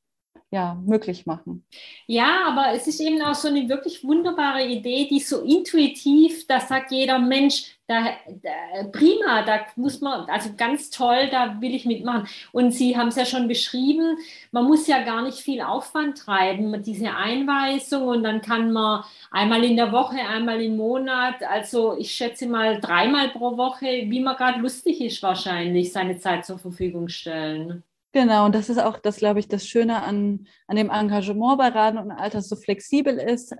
ja, 0.52 0.74
möglich 0.84 1.24
machen. 1.24 1.64
Ja, 2.06 2.46
aber 2.46 2.74
es 2.76 2.86
ist 2.86 3.00
eben 3.00 3.22
auch 3.22 3.34
so 3.34 3.48
eine 3.48 3.70
wirklich 3.70 4.04
wunderbare 4.04 4.62
Idee, 4.62 5.08
die 5.10 5.18
so 5.18 5.40
intuitiv, 5.40 6.46
da 6.46 6.60
sagt 6.60 6.92
jeder 6.92 7.18
Mensch, 7.18 7.78
da, 7.86 8.10
da, 8.42 8.84
prima, 8.92 9.44
da 9.46 9.64
muss 9.76 10.02
man, 10.02 10.28
also 10.28 10.50
ganz 10.54 10.90
toll, 10.90 11.30
da 11.30 11.58
will 11.62 11.74
ich 11.74 11.86
mitmachen. 11.86 12.28
Und 12.52 12.72
Sie 12.72 12.98
haben 12.98 13.08
es 13.08 13.16
ja 13.16 13.24
schon 13.24 13.48
beschrieben, 13.48 14.18
man 14.50 14.66
muss 14.66 14.86
ja 14.86 15.02
gar 15.02 15.22
nicht 15.22 15.38
viel 15.38 15.62
Aufwand 15.62 16.18
treiben, 16.18 16.82
diese 16.82 17.14
Einweisung 17.16 18.08
und 18.08 18.22
dann 18.22 18.42
kann 18.42 18.72
man 18.72 19.04
einmal 19.30 19.64
in 19.64 19.76
der 19.76 19.90
Woche, 19.90 20.18
einmal 20.18 20.60
im 20.60 20.76
Monat, 20.76 21.42
also 21.44 21.96
ich 21.96 22.12
schätze 22.12 22.46
mal 22.46 22.78
dreimal 22.78 23.30
pro 23.30 23.56
Woche, 23.56 23.86
wie 23.86 24.20
man 24.20 24.36
gerade 24.36 24.60
lustig 24.60 25.00
ist 25.00 25.22
wahrscheinlich, 25.22 25.92
seine 25.92 26.18
Zeit 26.18 26.44
zur 26.44 26.58
Verfügung 26.58 27.08
stellen. 27.08 27.84
Genau, 28.12 28.44
und 28.44 28.54
das 28.54 28.68
ist 28.68 28.78
auch 28.78 28.98
das, 28.98 29.16
glaube 29.16 29.40
ich, 29.40 29.48
das 29.48 29.66
Schöne 29.66 30.02
an, 30.02 30.46
an 30.66 30.76
dem 30.76 30.90
Engagement 30.90 31.58
bei 31.58 31.68
Raden 31.68 31.98
und 31.98 32.12
Alter, 32.12 32.42
so 32.42 32.56
flexibel 32.56 33.16
ist 33.16 33.54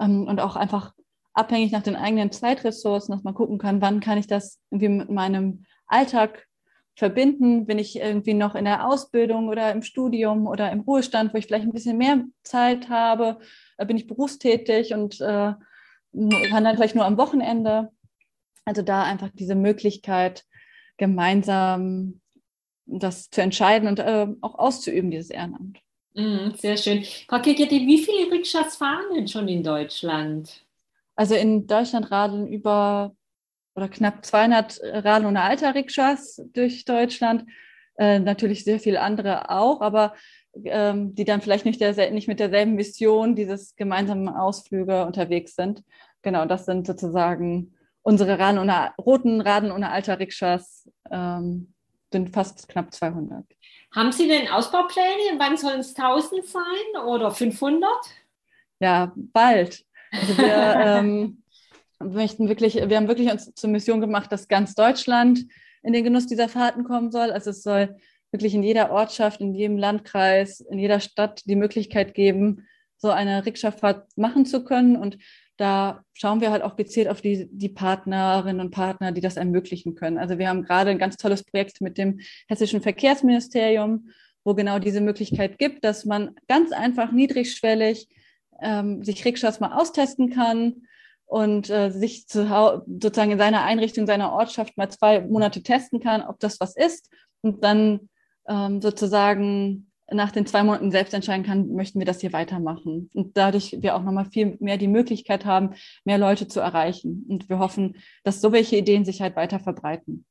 ähm, 0.00 0.26
und 0.26 0.40
auch 0.40 0.56
einfach 0.56 0.94
abhängig 1.34 1.72
nach 1.72 1.82
den 1.82 1.96
eigenen 1.96 2.32
Zeitressourcen, 2.32 3.14
dass 3.14 3.22
man 3.22 3.34
gucken 3.34 3.58
kann, 3.58 3.82
wann 3.82 4.00
kann 4.00 4.18
ich 4.18 4.26
das 4.26 4.60
irgendwie 4.70 4.88
mit 4.88 5.10
meinem 5.10 5.64
Alltag 5.86 6.46
verbinden, 6.94 7.66
bin 7.66 7.78
ich 7.78 7.96
irgendwie 7.96 8.34
noch 8.34 8.54
in 8.54 8.64
der 8.64 8.86
Ausbildung 8.86 9.48
oder 9.48 9.72
im 9.72 9.82
Studium 9.82 10.46
oder 10.46 10.70
im 10.70 10.80
Ruhestand, 10.80 11.34
wo 11.34 11.38
ich 11.38 11.46
vielleicht 11.46 11.66
ein 11.66 11.72
bisschen 11.72 11.98
mehr 11.98 12.24
Zeit 12.44 12.88
habe, 12.88 13.38
äh, 13.76 13.84
bin 13.84 13.96
ich 13.98 14.06
berufstätig 14.06 14.94
und 14.94 15.20
äh, 15.20 15.52
kann 15.52 16.64
dann 16.64 16.76
vielleicht 16.76 16.94
nur 16.94 17.04
am 17.04 17.18
Wochenende. 17.18 17.90
Also 18.64 18.80
da 18.80 19.02
einfach 19.02 19.28
diese 19.34 19.54
Möglichkeit, 19.54 20.44
gemeinsam 20.96 22.21
das 22.98 23.30
zu 23.30 23.40
entscheiden 23.40 23.88
und 23.88 23.98
äh, 23.98 24.26
auch 24.40 24.58
auszuüben, 24.58 25.10
dieses 25.10 25.30
Ehrenamt. 25.30 25.78
Mm, 26.14 26.50
sehr 26.56 26.76
schön. 26.76 27.04
Frau 27.28 27.40
Keketi, 27.40 27.86
wie 27.86 27.98
viele 27.98 28.30
Rikschas 28.30 28.76
fahren 28.76 29.04
denn 29.14 29.28
schon 29.28 29.48
in 29.48 29.62
Deutschland? 29.62 30.64
Also 31.16 31.34
in 31.34 31.66
Deutschland 31.66 32.10
radeln 32.10 32.46
über 32.46 33.14
oder 33.74 33.88
knapp 33.88 34.24
200 34.24 34.80
Radeln 34.82 35.26
ohne 35.26 35.42
Alter-Rikschas 35.42 36.42
durch 36.52 36.84
Deutschland. 36.84 37.46
Äh, 37.96 38.18
natürlich 38.18 38.64
sehr 38.64 38.80
viele 38.80 39.00
andere 39.00 39.50
auch, 39.50 39.80
aber 39.80 40.14
ähm, 40.64 41.14
die 41.14 41.24
dann 41.24 41.40
vielleicht 41.40 41.64
nicht, 41.64 41.80
der, 41.80 42.10
nicht 42.10 42.28
mit 42.28 42.40
derselben 42.40 42.74
Mission 42.74 43.34
dieses 43.34 43.74
gemeinsamen 43.76 44.28
Ausflüge 44.28 45.06
unterwegs 45.06 45.54
sind. 45.54 45.82
Genau, 46.20 46.44
das 46.44 46.66
sind 46.66 46.86
sozusagen 46.86 47.74
unsere 48.02 48.38
Raden 48.38 48.58
ohne, 48.58 48.92
roten 48.98 49.40
Raden 49.40 49.72
ohne 49.72 49.90
Alter-Rikschas, 49.90 50.90
ähm, 51.10 51.71
sind 52.12 52.30
fast 52.30 52.68
knapp 52.68 52.92
200. 52.92 53.44
Haben 53.94 54.12
Sie 54.12 54.28
denn 54.28 54.48
Ausbaupläne? 54.48 55.38
Wann 55.38 55.56
sollen 55.56 55.80
es 55.80 55.94
1000 55.94 56.46
sein 56.46 57.02
oder 57.06 57.30
500? 57.30 57.90
Ja, 58.80 59.12
bald. 59.16 59.84
Also 60.10 60.38
wir 60.38 60.74
ähm, 60.84 61.42
möchten 61.98 62.48
wirklich, 62.48 62.74
wir 62.74 62.96
haben 62.96 63.08
wirklich 63.08 63.30
uns 63.30 63.52
zur 63.54 63.70
Mission 63.70 64.00
gemacht, 64.00 64.32
dass 64.32 64.48
ganz 64.48 64.74
Deutschland 64.74 65.40
in 65.82 65.92
den 65.92 66.04
Genuss 66.04 66.26
dieser 66.26 66.48
Fahrten 66.48 66.84
kommen 66.84 67.10
soll. 67.10 67.30
Also 67.30 67.50
es 67.50 67.62
soll 67.62 67.96
wirklich 68.30 68.54
in 68.54 68.62
jeder 68.62 68.90
Ortschaft, 68.90 69.40
in 69.40 69.54
jedem 69.54 69.76
Landkreis, 69.76 70.60
in 70.60 70.78
jeder 70.78 71.00
Stadt 71.00 71.42
die 71.44 71.56
Möglichkeit 71.56 72.14
geben, 72.14 72.66
so 72.96 73.10
eine 73.10 73.44
Rikscha-Fahrt 73.44 74.16
machen 74.16 74.46
zu 74.46 74.64
können. 74.64 74.96
Und 74.96 75.18
da 75.62 76.02
schauen 76.12 76.40
wir 76.40 76.50
halt 76.50 76.62
auch 76.62 76.74
gezielt 76.74 77.06
auf 77.06 77.20
die, 77.20 77.48
die 77.52 77.68
Partnerinnen 77.68 78.60
und 78.60 78.72
Partner, 78.72 79.12
die 79.12 79.20
das 79.20 79.36
ermöglichen 79.36 79.94
können. 79.94 80.18
Also 80.18 80.36
wir 80.36 80.48
haben 80.48 80.64
gerade 80.64 80.90
ein 80.90 80.98
ganz 80.98 81.16
tolles 81.16 81.44
Projekt 81.44 81.80
mit 81.80 81.98
dem 81.98 82.18
Hessischen 82.48 82.82
Verkehrsministerium, 82.82 84.08
wo 84.42 84.54
genau 84.54 84.80
diese 84.80 85.00
Möglichkeit 85.00 85.58
gibt, 85.58 85.84
dass 85.84 86.04
man 86.04 86.34
ganz 86.48 86.72
einfach 86.72 87.12
niedrigschwellig 87.12 88.08
ähm, 88.60 89.04
sich 89.04 89.24
Rikschas 89.24 89.60
mal 89.60 89.72
austesten 89.72 90.30
kann 90.30 90.82
und 91.26 91.70
äh, 91.70 91.90
sich 91.90 92.26
zu, 92.26 92.82
sozusagen 92.88 93.30
in 93.30 93.38
seiner 93.38 93.62
Einrichtung, 93.62 94.08
seiner 94.08 94.32
Ortschaft 94.32 94.76
mal 94.76 94.90
zwei 94.90 95.20
Monate 95.20 95.62
testen 95.62 96.00
kann, 96.00 96.22
ob 96.22 96.40
das 96.40 96.58
was 96.58 96.76
ist 96.76 97.08
und 97.40 97.62
dann 97.62 98.08
ähm, 98.48 98.82
sozusagen 98.82 99.91
nach 100.12 100.30
den 100.32 100.46
zwei 100.46 100.62
Monaten 100.62 100.90
selbst 100.90 101.14
entscheiden 101.14 101.44
kann, 101.44 101.72
möchten 101.72 101.98
wir 101.98 102.06
das 102.06 102.20
hier 102.20 102.32
weitermachen. 102.32 103.10
Und 103.14 103.36
dadurch 103.36 103.76
wir 103.80 103.96
auch 103.96 104.02
nochmal 104.02 104.26
viel 104.26 104.56
mehr 104.60 104.76
die 104.76 104.88
Möglichkeit 104.88 105.44
haben, 105.44 105.74
mehr 106.04 106.18
Leute 106.18 106.48
zu 106.48 106.60
erreichen. 106.60 107.24
Und 107.28 107.48
wir 107.48 107.58
hoffen, 107.58 107.96
dass 108.24 108.40
so 108.40 108.52
welche 108.52 108.76
Ideen 108.76 109.04
sich 109.04 109.20
halt 109.20 109.36
weiter 109.36 109.58
verbreiten. 109.58 110.24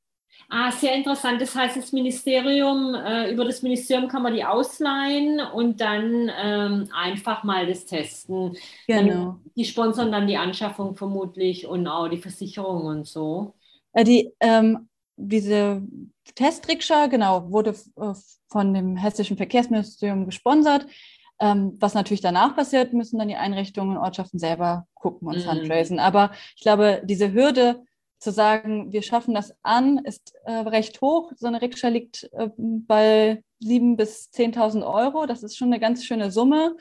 Ah, 0.50 0.71
sehr 0.71 0.95
interessant. 0.95 1.39
Das 1.41 1.55
heißt, 1.55 1.77
das 1.77 1.91
Ministerium, 1.91 2.93
äh, 2.95 3.31
über 3.31 3.45
das 3.45 3.61
Ministerium 3.61 4.09
kann 4.09 4.23
man 4.23 4.33
die 4.33 4.43
ausleihen 4.43 5.39
und 5.39 5.79
dann 5.79 6.29
ähm, 6.41 6.89
einfach 6.93 7.43
mal 7.43 7.67
das 7.67 7.85
testen. 7.85 8.57
Genau. 8.88 9.07
Dann, 9.07 9.41
die 9.55 9.65
sponsern 9.65 10.11
dann 10.11 10.27
die 10.27 10.38
Anschaffung 10.38 10.95
vermutlich 10.95 11.67
und 11.67 11.88
auch 11.88 12.07
die 12.09 12.17
Versicherung 12.17 12.85
und 12.85 13.07
so. 13.07 13.53
Äh, 13.93 14.03
die, 14.03 14.33
ähm, 14.39 14.89
diese 15.15 15.82
Testrikscha, 16.36 17.08
genau, 17.08 17.51
wurde 17.51 17.72
äh, 17.72 18.13
von 18.48 18.74
dem 18.74 18.98
Hessischen 18.98 19.38
Verkehrsministerium 19.38 20.25
gesponsert. 20.25 20.88
Ähm, 21.39 21.75
was 21.80 21.96
natürlich 21.96 22.22
danach 22.22 22.56
passiert, 22.56 22.94
müssen 22.94 23.18
dann 23.18 23.27
die 23.27 23.36
Einrichtungen 23.36 23.98
und 23.98 24.03
Ortschaften 24.03 24.38
selber 24.38 24.88
gucken 24.94 25.27
und 25.27 25.38
mhm. 25.38 25.41
fundraisen. 25.41 26.00
Aber 26.00 26.32
ich 26.56 26.62
glaube, 26.62 27.01
diese 27.03 27.34
Hürde 27.34 27.84
zu 28.20 28.32
sagen, 28.32 28.91
wir 28.94 29.01
schaffen 29.01 29.34
das 29.34 29.56
an, 29.63 29.98
ist 30.00 30.36
äh, 30.46 30.51
recht 30.51 31.01
hoch. 31.01 31.32
So 31.36 31.48
eine 31.48 31.62
Rikscha 31.62 31.88
liegt 31.88 32.30
äh, 32.34 32.50
bei 32.56 33.44
7.000 33.63 33.96
bis 33.98 34.30
10.000 34.32 34.86
Euro. 34.86 35.25
Das 35.25 35.41
ist 35.41 35.58
schon 35.58 35.70
eine 35.70 35.80
ganz 35.80 36.06
schöne 36.06 36.32
Summe. 36.32 36.77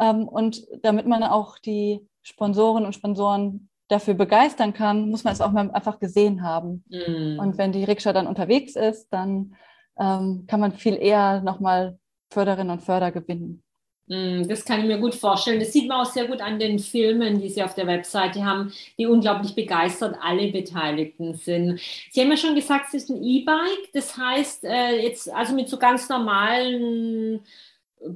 Ähm, 0.00 0.26
und 0.26 0.66
damit 0.82 1.06
man 1.06 1.22
auch 1.22 1.60
die 1.60 2.00
Sponsoren 2.22 2.84
und 2.84 2.94
Sponsoren 2.94 3.68
dafür 3.94 4.14
begeistern 4.14 4.74
kann, 4.74 5.08
muss 5.08 5.24
man 5.24 5.32
es 5.32 5.40
auch 5.40 5.52
mal 5.52 5.70
einfach 5.70 5.98
gesehen 5.98 6.42
haben. 6.42 6.84
Mm. 6.88 7.38
Und 7.38 7.58
wenn 7.58 7.72
die 7.72 7.84
Rikscha 7.84 8.12
dann 8.12 8.26
unterwegs 8.26 8.76
ist, 8.76 9.08
dann 9.10 9.54
ähm, 9.98 10.44
kann 10.46 10.60
man 10.60 10.72
viel 10.72 10.96
eher 10.96 11.40
nochmal 11.40 11.98
Förderinnen 12.30 12.70
und 12.70 12.82
Förder 12.82 13.12
gewinnen. 13.12 13.62
Mm, 14.06 14.46
das 14.48 14.64
kann 14.64 14.80
ich 14.80 14.86
mir 14.86 14.98
gut 14.98 15.14
vorstellen. 15.14 15.60
Das 15.60 15.72
sieht 15.72 15.88
man 15.88 16.02
auch 16.02 16.10
sehr 16.10 16.26
gut 16.26 16.40
an 16.40 16.58
den 16.58 16.78
Filmen, 16.78 17.40
die 17.40 17.48
Sie 17.48 17.62
auf 17.62 17.74
der 17.74 17.86
Webseite 17.86 18.44
haben, 18.44 18.72
die 18.98 19.06
unglaublich 19.06 19.54
begeistert 19.54 20.16
alle 20.20 20.50
Beteiligten 20.50 21.34
sind. 21.34 21.80
Sie 22.10 22.20
haben 22.20 22.30
ja 22.30 22.36
schon 22.36 22.54
gesagt, 22.54 22.86
es 22.88 23.04
ist 23.04 23.10
ein 23.10 23.22
E-Bike. 23.22 23.92
Das 23.92 24.16
heißt, 24.16 24.64
äh, 24.64 25.02
jetzt 25.02 25.32
also 25.32 25.54
mit 25.54 25.68
so 25.68 25.78
ganz 25.78 26.08
normalen 26.08 27.40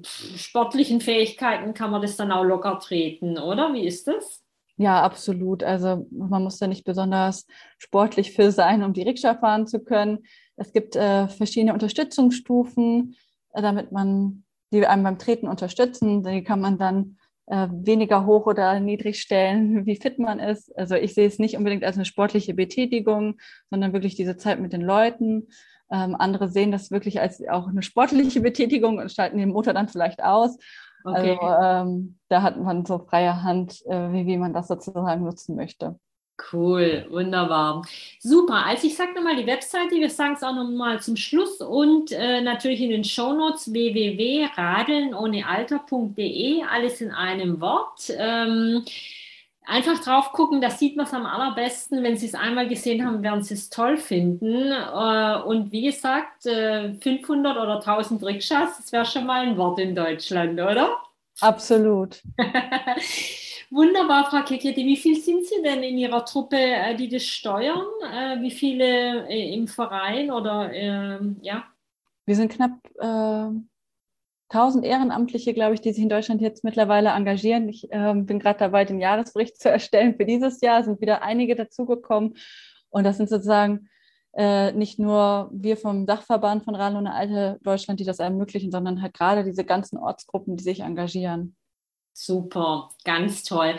sportlichen 0.02 1.00
Fähigkeiten 1.00 1.72
kann 1.72 1.90
man 1.90 2.02
das 2.02 2.16
dann 2.16 2.32
auch 2.32 2.44
locker 2.44 2.78
treten, 2.78 3.38
oder? 3.38 3.72
Wie 3.72 3.86
ist 3.86 4.06
das? 4.06 4.42
Ja, 4.80 5.02
absolut. 5.02 5.64
Also 5.64 6.06
man 6.12 6.44
muss 6.44 6.58
da 6.58 6.68
nicht 6.68 6.84
besonders 6.84 7.46
sportlich 7.78 8.32
für 8.32 8.52
sein, 8.52 8.84
um 8.84 8.92
die 8.92 9.02
Rikscha 9.02 9.34
fahren 9.34 9.66
zu 9.66 9.80
können. 9.80 10.20
Es 10.56 10.72
gibt 10.72 10.94
äh, 10.94 11.26
verschiedene 11.26 11.72
Unterstützungsstufen, 11.72 13.16
äh, 13.54 13.62
damit 13.62 13.90
man 13.90 14.44
die 14.72 14.86
einem 14.86 15.02
beim 15.02 15.18
Treten 15.18 15.48
unterstützen. 15.48 16.22
Die 16.22 16.44
kann 16.44 16.60
man 16.60 16.78
dann 16.78 17.16
äh, 17.46 17.66
weniger 17.72 18.24
hoch 18.24 18.46
oder 18.46 18.78
niedrig 18.78 19.20
stellen, 19.20 19.84
wie 19.86 19.96
fit 19.96 20.20
man 20.20 20.38
ist. 20.38 20.76
Also 20.78 20.94
ich 20.94 21.12
sehe 21.12 21.26
es 21.26 21.40
nicht 21.40 21.56
unbedingt 21.56 21.82
als 21.82 21.96
eine 21.96 22.04
sportliche 22.04 22.54
Betätigung, 22.54 23.40
sondern 23.70 23.92
wirklich 23.92 24.14
diese 24.14 24.36
Zeit 24.36 24.60
mit 24.60 24.72
den 24.72 24.82
Leuten. 24.82 25.48
Ähm, 25.90 26.14
andere 26.16 26.48
sehen 26.48 26.70
das 26.70 26.92
wirklich 26.92 27.20
als 27.20 27.42
auch 27.48 27.66
eine 27.66 27.82
sportliche 27.82 28.42
Betätigung 28.42 28.98
und 28.98 29.10
schalten 29.10 29.38
den 29.38 29.48
Motor 29.48 29.72
dann 29.72 29.88
vielleicht 29.88 30.22
aus. 30.22 30.56
Okay. 31.04 31.38
Also 31.40 31.90
ähm, 31.90 32.18
da 32.28 32.42
hat 32.42 32.58
man 32.58 32.84
so 32.84 32.98
freie 32.98 33.42
Hand, 33.42 33.80
äh, 33.86 34.12
wie, 34.12 34.26
wie 34.26 34.36
man 34.36 34.52
das 34.52 34.68
sozusagen 34.68 35.24
nutzen 35.24 35.56
möchte. 35.56 35.98
Cool, 36.52 37.06
wunderbar. 37.10 37.82
Super. 38.20 38.64
Also 38.64 38.86
ich 38.86 38.96
sage 38.96 39.12
nochmal 39.12 39.34
die 39.36 39.46
Webseite, 39.46 39.96
wir 39.96 40.08
sagen 40.08 40.34
es 40.34 40.44
auch 40.44 40.54
nochmal 40.54 41.00
zum 41.00 41.16
Schluss 41.16 41.60
und 41.60 42.12
äh, 42.12 42.40
natürlich 42.40 42.80
in 42.80 42.90
den 42.90 43.02
Shownotes 43.02 43.72
www.radelnohnealter.de, 43.72 46.62
alles 46.62 47.00
in 47.00 47.10
einem 47.10 47.60
Wort. 47.60 48.12
Ähm, 48.16 48.84
einfach 49.68 50.02
drauf 50.02 50.32
gucken, 50.32 50.60
da 50.60 50.70
sieht 50.70 50.96
man 50.96 51.06
es 51.06 51.14
am 51.14 51.26
allerbesten. 51.26 52.02
Wenn 52.02 52.16
Sie 52.16 52.26
es 52.26 52.34
einmal 52.34 52.68
gesehen 52.68 53.06
haben, 53.06 53.22
werden 53.22 53.42
Sie 53.42 53.54
es 53.54 53.70
toll 53.70 53.96
finden. 53.96 54.72
Äh, 54.72 55.42
und 55.42 55.70
wie 55.70 55.82
gesagt, 55.82 56.46
äh, 56.46 56.94
500 56.94 57.56
oder 57.56 57.80
1000 57.80 58.24
Rikschas, 58.24 58.78
das 58.78 58.92
wäre 58.92 59.04
schon 59.04 59.26
mal 59.26 59.46
ein 59.46 59.56
Wort 59.56 59.78
in 59.78 59.94
Deutschland, 59.94 60.60
oder? 60.60 60.96
Absolut. 61.40 62.22
Wunderbar, 63.70 64.30
Frau 64.30 64.42
Kekete. 64.42 64.80
Wie 64.80 64.96
viel 64.96 65.20
sind 65.20 65.44
Sie 65.46 65.62
denn 65.62 65.82
in 65.82 65.98
Ihrer 65.98 66.24
Truppe, 66.24 66.56
äh, 66.56 66.96
die 66.96 67.08
das 67.08 67.24
steuern? 67.24 67.86
Äh, 68.12 68.40
wie 68.40 68.50
viele 68.50 69.28
äh, 69.28 69.54
im 69.54 69.68
Verein 69.68 70.30
oder 70.30 70.72
ähm, 70.72 71.36
ja? 71.42 71.64
Wir 72.24 72.36
sind 72.36 72.52
knapp 72.52 72.72
äh, 72.98 73.50
1000 74.50 74.84
Ehrenamtliche, 74.84 75.52
glaube 75.52 75.74
ich, 75.74 75.80
die 75.80 75.92
sich 75.92 76.02
in 76.02 76.08
Deutschland 76.08 76.40
jetzt 76.40 76.64
mittlerweile 76.64 77.10
engagieren. 77.10 77.68
Ich 77.68 77.92
äh, 77.92 78.14
bin 78.14 78.38
gerade 78.38 78.58
dabei, 78.58 78.84
den 78.84 78.98
Jahresbericht 78.98 79.60
zu 79.60 79.70
erstellen 79.70 80.16
für 80.16 80.24
dieses 80.24 80.60
Jahr. 80.60 80.80
Es 80.80 80.86
sind 80.86 81.00
wieder 81.00 81.22
einige 81.22 81.54
dazugekommen. 81.54 82.34
Und 82.90 83.04
das 83.04 83.18
sind 83.18 83.28
sozusagen 83.28 83.88
äh, 84.34 84.72
nicht 84.72 84.98
nur 84.98 85.50
wir 85.52 85.76
vom 85.76 86.06
Dachverband 86.06 86.64
von 86.64 86.74
Radeln 86.74 87.00
ohne 87.00 87.14
Alte 87.14 87.58
Deutschland, 87.62 88.00
die 88.00 88.04
das 88.04 88.20
ermöglichen, 88.20 88.70
sondern 88.70 89.02
halt 89.02 89.14
gerade 89.14 89.44
diese 89.44 89.64
ganzen 89.64 89.98
Ortsgruppen, 89.98 90.56
die 90.56 90.64
sich 90.64 90.80
engagieren. 90.80 91.56
Super, 92.20 92.90
ganz 93.04 93.44
toll. 93.44 93.76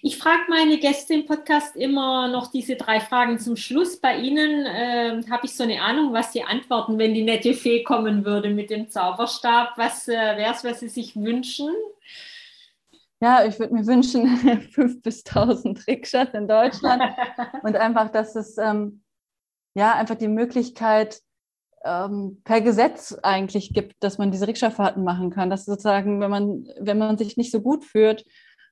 Ich 0.00 0.16
frage 0.16 0.44
meine 0.48 0.78
Gäste 0.78 1.12
im 1.12 1.26
Podcast 1.26 1.76
immer 1.76 2.26
noch 2.28 2.50
diese 2.50 2.74
drei 2.74 3.00
Fragen 3.00 3.38
zum 3.38 3.54
Schluss. 3.54 4.00
Bei 4.00 4.16
Ihnen 4.16 4.64
äh, 4.64 5.22
habe 5.30 5.44
ich 5.44 5.54
so 5.54 5.64
eine 5.64 5.82
Ahnung, 5.82 6.14
was 6.14 6.32
Sie 6.32 6.42
antworten, 6.42 6.98
wenn 6.98 7.12
die 7.12 7.22
nette 7.22 7.52
Fee 7.52 7.82
kommen 7.82 8.24
würde 8.24 8.48
mit 8.48 8.70
dem 8.70 8.88
Zauberstab. 8.88 9.74
Was 9.76 10.08
äh, 10.08 10.12
wäre 10.12 10.54
es, 10.54 10.64
was 10.64 10.80
Sie 10.80 10.88
sich 10.88 11.16
wünschen? 11.16 11.68
Ja, 13.20 13.44
ich 13.44 13.58
würde 13.58 13.74
mir 13.74 13.86
wünschen, 13.86 14.26
5.000 14.74 15.02
bis 15.02 15.26
1000 15.26 15.86
Rikschas 15.86 16.30
in 16.32 16.48
Deutschland 16.48 17.02
und 17.62 17.76
einfach, 17.76 18.10
dass 18.10 18.34
es 18.36 18.56
ähm, 18.56 19.02
ja 19.74 19.92
einfach 19.96 20.16
die 20.16 20.28
Möglichkeit 20.28 21.20
ähm, 21.84 22.40
per 22.44 22.60
Gesetz 22.60 23.16
eigentlich 23.22 23.72
gibt, 23.72 24.02
dass 24.02 24.18
man 24.18 24.30
diese 24.30 24.46
Rikscha-Fahrten 24.46 25.04
machen 25.04 25.30
kann. 25.30 25.50
Dass 25.50 25.64
sozusagen, 25.64 26.20
wenn 26.20 26.30
man, 26.30 26.68
wenn 26.78 26.98
man 26.98 27.18
sich 27.18 27.36
nicht 27.36 27.50
so 27.50 27.60
gut 27.60 27.84
fühlt, 27.84 28.24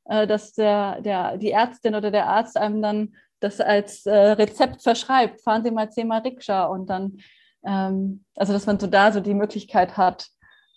äh, 0.04 0.26
dass 0.26 0.52
der, 0.52 1.00
der, 1.02 1.36
die 1.38 1.50
Ärztin 1.50 1.94
oder 1.94 2.10
der 2.10 2.26
Arzt 2.26 2.56
einem 2.56 2.82
dann 2.82 3.14
das 3.40 3.60
als 3.60 4.06
äh, 4.06 4.14
Rezept 4.14 4.82
verschreibt. 4.82 5.40
Fahren 5.40 5.64
Sie 5.64 5.70
mal 5.70 5.90
zehnmal 5.90 6.20
Rikscha 6.20 6.64
und 6.66 6.88
dann, 6.88 7.18
ähm, 7.64 8.24
also 8.36 8.52
dass 8.52 8.66
man 8.66 8.78
so 8.78 8.86
da 8.86 9.12
so 9.12 9.20
die 9.20 9.34
Möglichkeit 9.34 9.96
hat, 9.96 10.28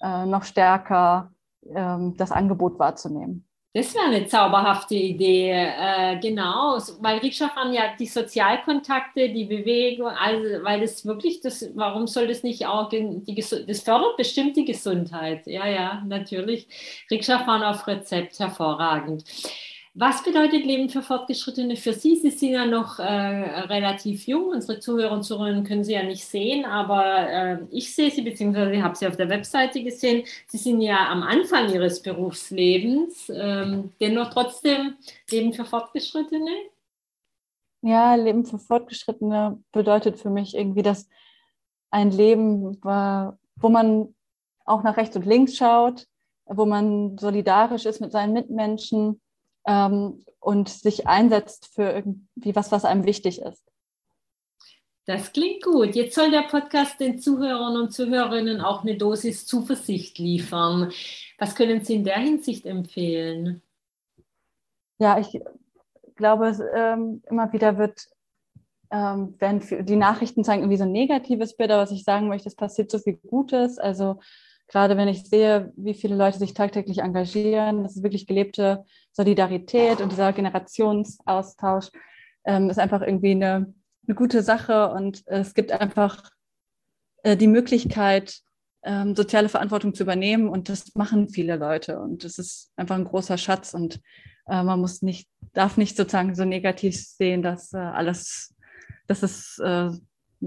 äh, 0.01 0.25
noch 0.25 0.43
stärker 0.43 1.31
ähm, 1.73 2.15
das 2.17 2.31
Angebot 2.31 2.79
wahrzunehmen. 2.79 3.47
Das 3.75 3.95
wäre 3.95 4.05
eine 4.05 4.27
zauberhafte 4.27 4.93
Idee, 4.93 5.49
äh, 5.51 6.19
genau, 6.19 6.77
weil 6.99 7.17
Rikscha-Fahren 7.17 7.73
ja 7.73 7.95
die 7.97 8.05
Sozialkontakte, 8.05 9.29
die 9.29 9.45
Bewegung, 9.45 10.09
also 10.09 10.63
weil 10.63 10.81
das 10.81 11.03
wirklich, 11.07 11.41
das, 11.41 11.71
warum 11.73 12.05
soll 12.05 12.27
das 12.27 12.43
nicht 12.43 12.67
auch, 12.67 12.89
die, 12.89 13.23
das 13.33 13.81
fördert 13.81 14.15
bestimmt 14.15 14.57
die 14.57 14.65
Gesundheit, 14.65 15.47
ja, 15.47 15.65
ja, 15.67 16.03
natürlich. 16.05 16.67
Rikscha-Fahren 17.09 17.63
auf 17.63 17.87
Rezept, 17.87 18.39
hervorragend. 18.39 19.23
Was 19.95 20.23
bedeutet 20.23 20.65
Leben 20.65 20.89
für 20.89 21.03
Fortgeschrittene 21.03 21.75
für 21.75 21.93
Sie? 21.93 22.15
Sie 22.15 22.31
sind 22.31 22.49
ja 22.49 22.65
noch 22.65 22.97
äh, 22.97 23.03
relativ 23.03 24.25
jung. 24.25 24.47
Unsere 24.47 24.79
Zuhörer 24.79 25.11
und 25.11 25.21
Zuhörerinnen 25.21 25.65
können 25.65 25.83
Sie 25.83 25.93
ja 25.93 26.01
nicht 26.01 26.25
sehen, 26.25 26.65
aber 26.65 27.29
äh, 27.29 27.59
ich 27.69 27.93
sehe 27.93 28.09
Sie, 28.09 28.23
beziehungsweise 28.23 28.73
ich 28.73 28.81
habe 28.81 28.95
Sie 28.95 29.05
auf 29.05 29.17
der 29.17 29.29
Webseite 29.29 29.83
gesehen. 29.83 30.23
Sie 30.47 30.57
sind 30.57 30.81
ja 30.81 31.09
am 31.11 31.21
Anfang 31.21 31.71
Ihres 31.71 32.01
Berufslebens, 32.01 33.29
ähm, 33.29 33.91
dennoch 33.99 34.31
trotzdem 34.31 34.95
Leben 35.29 35.53
für 35.53 35.63
Fortgeschrittene. 35.63 36.49
Ja, 37.83 38.15
Leben 38.15 38.45
für 38.45 38.57
Fortgeschrittene 38.57 39.61
bedeutet 39.71 40.17
für 40.17 40.31
mich 40.31 40.55
irgendwie, 40.55 40.81
dass 40.81 41.07
ein 41.91 42.09
Leben, 42.09 42.83
war, 42.83 43.37
wo 43.57 43.69
man 43.69 44.15
auch 44.65 44.81
nach 44.81 44.97
rechts 44.97 45.15
und 45.15 45.27
links 45.27 45.55
schaut, 45.55 46.07
wo 46.45 46.65
man 46.65 47.15
solidarisch 47.19 47.85
ist 47.85 48.01
mit 48.01 48.11
seinen 48.11 48.33
Mitmenschen 48.33 49.19
ähm, 49.65 50.23
und 50.39 50.69
sich 50.69 51.07
einsetzt 51.07 51.69
für 51.73 51.91
irgendwie 51.91 52.55
was, 52.55 52.71
was 52.71 52.85
einem 52.85 53.05
wichtig 53.05 53.41
ist. 53.41 53.63
Das 55.05 55.33
klingt 55.33 55.63
gut. 55.63 55.95
Jetzt 55.95 56.15
soll 56.15 56.31
der 56.31 56.43
Podcast 56.43 56.99
den 56.99 57.19
Zuhörern 57.19 57.75
und 57.75 57.91
Zuhörerinnen 57.91 58.61
auch 58.61 58.83
eine 58.83 58.97
Dosis 58.97 59.45
Zuversicht 59.45 60.17
liefern. 60.17 60.93
Was 61.37 61.55
können 61.55 61.83
Sie 61.83 61.95
in 61.95 62.05
der 62.05 62.19
Hinsicht 62.19 62.65
empfehlen? 62.65 63.61
Ja, 64.99 65.19
ich 65.19 65.41
glaube, 66.15 66.57
ähm, 66.73 67.21
immer 67.29 67.51
wieder 67.51 67.77
wird, 67.77 68.07
ähm, 68.91 69.35
werden 69.39 69.85
die 69.85 69.97
Nachrichten 69.97 70.45
zeigen 70.45 70.61
irgendwie 70.61 70.77
so 70.77 70.85
ein 70.85 70.93
negatives 70.93 71.57
Bild, 71.57 71.71
aber 71.71 71.81
was 71.81 71.91
ich 71.91 72.05
sagen 72.05 72.29
möchte, 72.29 72.47
es 72.47 72.55
passiert 72.55 72.89
so 72.89 72.99
viel 72.99 73.15
Gutes. 73.27 73.79
Also 73.79 74.21
gerade 74.73 74.97
wenn 74.97 75.07
ich 75.07 75.29
sehe, 75.29 75.71
wie 75.77 75.93
viele 75.93 76.15
Leute 76.15 76.39
sich 76.39 76.55
tagtäglich 76.55 76.97
engagieren, 76.97 77.83
das 77.83 77.95
ist 77.95 78.01
wirklich 78.01 78.25
gelebte 78.25 78.83
Solidarität 79.11 80.01
und 80.01 80.11
dieser 80.11 80.33
Generationsaustausch 80.33 81.91
ähm, 82.43 82.71
ist 82.71 82.79
einfach 82.79 83.03
irgendwie 83.03 83.31
eine, 83.31 83.71
eine, 84.07 84.15
gute 84.15 84.41
Sache 84.41 84.89
und 84.89 85.21
es 85.27 85.53
gibt 85.53 85.71
einfach 85.71 86.31
äh, 87.21 87.37
die 87.37 87.47
Möglichkeit, 87.47 88.39
ähm, 88.83 89.15
soziale 89.15 89.47
Verantwortung 89.47 89.93
zu 89.93 90.01
übernehmen 90.01 90.49
und 90.49 90.69
das 90.69 90.95
machen 90.95 91.29
viele 91.29 91.55
Leute 91.55 91.99
und 91.99 92.23
das 92.23 92.39
ist 92.39 92.71
einfach 92.75 92.95
ein 92.95 93.05
großer 93.05 93.37
Schatz 93.37 93.75
und 93.75 94.01
äh, 94.47 94.63
man 94.63 94.79
muss 94.79 95.03
nicht, 95.03 95.29
darf 95.53 95.77
nicht 95.77 95.95
sozusagen 95.95 96.33
so 96.33 96.45
negativ 96.45 96.99
sehen, 96.99 97.43
dass 97.43 97.73
äh, 97.73 97.77
alles, 97.77 98.55
dass 99.05 99.21
es 99.21 99.59
äh, 99.59 99.91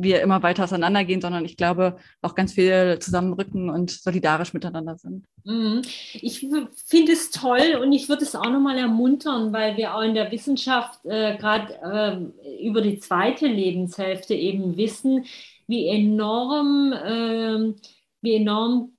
wir 0.03 0.21
immer 0.21 0.43
weiter 0.43 0.65
auseinandergehen, 0.65 1.21
sondern 1.21 1.45
ich 1.45 1.57
glaube 1.57 1.97
auch 2.23 2.35
ganz 2.35 2.53
viel 2.53 2.99
zusammenrücken 3.01 3.71
und 3.71 3.91
solidarisch 3.91 4.53
miteinander 4.53 4.97
sind. 4.97 5.25
Mhm. 5.45 5.83
Ich 6.13 6.41
finde 6.41 7.13
es 7.13 7.31
toll 7.31 7.79
und 7.81 7.93
ich 7.93 8.09
würde 8.09 8.25
es 8.25 8.35
auch 8.35 8.51
nochmal 8.51 8.79
ermuntern, 8.79 9.53
weil 9.53 9.77
wir 9.77 9.95
auch 9.95 10.03
in 10.03 10.15
der 10.15 10.31
Wissenschaft 10.31 11.05
äh, 11.05 11.37
gerade 11.37 12.31
äh, 12.45 12.67
über 12.67 12.83
die 12.83 12.99
zweite 12.99 13.47
Lebenshälfte 13.47 14.35
eben 14.35 14.77
wissen, 14.77 15.25
wie 15.67 15.89
enorm, 15.89 16.93
äh, 16.93 17.75
wie 18.21 18.35
enorm 18.35 18.93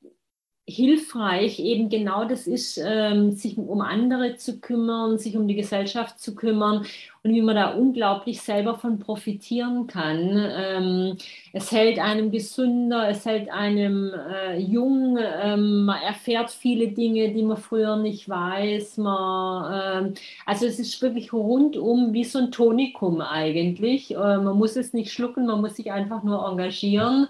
hilfreich 0.69 1.60
eben 1.60 1.88
genau 1.88 2.25
das 2.25 2.45
ist, 2.45 2.77
ähm, 2.84 3.32
sich 3.32 3.58
um 3.58 3.80
andere 3.80 4.36
zu 4.36 4.60
kümmern, 4.60 5.17
sich 5.17 5.38
um 5.38 5.47
die 5.47 5.56
Gesellschaft 5.56 6.19
zu 6.19 6.36
kümmern 6.36 6.86
und 7.23 7.34
wie 7.34 7.41
man 7.41 7.56
da 7.56 7.69
unglaublich 7.73 8.41
selber 8.41 8.75
von 8.75 8.99
profitieren 8.99 9.88
kann. 9.88 10.36
Ähm, 10.36 11.17
es 11.53 11.71
hält 11.71 11.99
einem 11.99 12.32
gesünder, 12.32 13.08
es 13.08 13.25
hält 13.25 13.49
einem 13.49 14.12
äh, 14.13 14.60
jung, 14.60 15.17
ähm, 15.17 15.86
man 15.86 16.01
erfährt 16.01 16.51
viele 16.51 16.89
Dinge, 16.89 17.34
die 17.34 17.43
man 17.43 17.56
früher 17.56 17.95
nicht 17.95 18.27
weiß. 18.27 18.97
Man, 18.97 20.08
ähm, 20.08 20.13
also 20.45 20.65
es 20.65 20.80
ist 20.80 21.01
wirklich 21.01 21.32
rundum 21.32 22.12
wie 22.12 22.25
so 22.25 22.39
ein 22.39 22.51
Tonikum 22.51 23.21
eigentlich. 23.21 24.12
Äh, 24.12 24.17
man 24.17 24.58
muss 24.58 24.75
es 24.75 24.91
nicht 24.91 25.13
schlucken, 25.13 25.45
man 25.45 25.62
muss 25.62 25.77
sich 25.77 25.93
einfach 25.93 26.23
nur 26.23 26.45
engagieren 26.45 27.30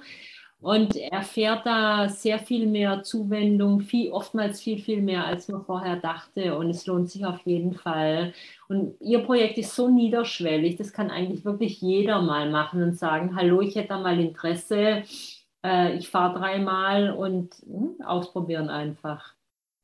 und 0.59 0.95
erfährt 0.95 1.65
da 1.65 2.09
sehr 2.09 2.39
viel 2.39 2.65
mehr 2.65 3.03
Zuwendung, 3.03 3.81
viel, 3.81 4.11
oftmals 4.11 4.59
viel, 4.59 4.79
viel 4.79 5.01
mehr, 5.01 5.25
als 5.25 5.47
man 5.47 5.63
vorher 5.63 5.97
dachte. 5.97 6.57
Und 6.57 6.69
es 6.69 6.85
lohnt 6.87 7.09
sich 7.09 7.25
auf 7.25 7.39
jeden 7.45 7.73
Fall. 7.73 8.33
Und 8.67 8.95
Ihr 8.99 9.19
Projekt 9.19 9.57
ist 9.57 9.75
so 9.75 9.87
niederschwellig, 9.87 10.75
das 10.75 10.93
kann 10.93 11.11
eigentlich 11.11 11.45
wirklich 11.45 11.81
jeder 11.81 12.21
mal 12.21 12.49
machen 12.49 12.81
und 12.81 12.97
sagen, 12.97 13.35
hallo, 13.35 13.61
ich 13.61 13.75
hätte 13.75 13.89
da 13.89 13.99
mal 13.99 14.19
Interesse, 14.19 15.03
äh, 15.63 15.95
ich 15.95 16.09
fahre 16.09 16.39
dreimal 16.39 17.11
und 17.11 17.53
hm, 17.65 18.01
ausprobieren 18.03 18.69
einfach. 18.69 19.35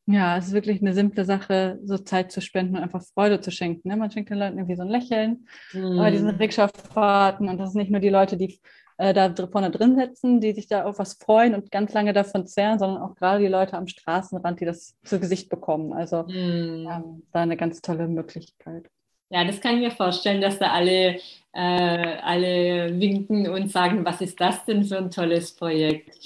Ja, 0.06 0.38
es 0.38 0.48
ist 0.48 0.54
wirklich 0.54 0.82
eine 0.82 0.94
simple 0.94 1.24
Sache, 1.24 1.80
so 1.86 1.98
Zeit 1.98 2.30
zu 2.32 2.42
spenden 2.42 2.76
und 2.76 2.84
einfach 2.84 3.02
Freude 3.14 3.40
zu 3.40 3.52
schenken. 3.52 3.88
Ne? 3.88 3.96
Man 3.96 4.12
schenkt 4.12 4.32
den 4.32 4.38
Leuten 4.38 4.58
irgendwie 4.58 4.76
so 4.76 4.82
ein 4.82 4.90
Lächeln 4.90 5.48
mm. 5.72 5.98
bei 5.98 6.12
diesen 6.12 6.30
Rikscha-Fahrten 6.30 7.48
und 7.48 7.58
das 7.58 7.72
sind 7.72 7.80
nicht 7.80 7.92
nur 7.92 8.02
die 8.02 8.10
Leute, 8.10 8.36
die 8.36 8.60
äh, 9.04 9.13
da 9.13 9.34
vorne 9.48 9.70
drin 9.70 9.98
sitzen, 9.98 10.39
die 10.39 10.54
sich 10.54 10.68
da 10.68 10.86
auf 10.86 10.98
was 10.98 11.16
freuen 11.16 11.56
und 11.56 11.72
ganz 11.72 11.94
lange 11.94 12.13
davon 12.13 12.48
zehren, 12.48 12.80
sondern 12.80 13.02
auch 13.02 13.16
gerade 13.16 13.44
die 13.44 13.50
Leute 13.50 13.76
am 13.76 13.88
Straßenrand, 13.88 14.62
die 14.62 14.66
das 14.66 14.96
zu 15.04 15.20
Gesicht 15.20 15.50
bekommen. 15.50 15.92
Also 15.92 16.24
mm. 16.24 16.88
ähm, 16.88 17.24
da 17.32 17.42
eine 17.42 17.58
ganz 17.58 17.82
tolle 17.82 18.08
Möglichkeit. 18.08 18.89
Ja, 19.30 19.44
das 19.44 19.60
kann 19.60 19.76
ich 19.76 19.82
mir 19.82 19.92
vorstellen, 19.92 20.39
dass 20.39 20.58
da 20.60 20.72
alle, 20.72 21.20
äh, 21.54 22.18
alle 22.22 22.98
winken 23.00 23.50
und 23.50 23.72
sagen, 23.72 24.06
was 24.06 24.22
ist 24.22 24.39
das 24.39 24.63
denn 24.63 24.86
für 24.86 24.98
ein 24.98 25.12
tolles 25.12 25.54
Projekt? 25.54 26.18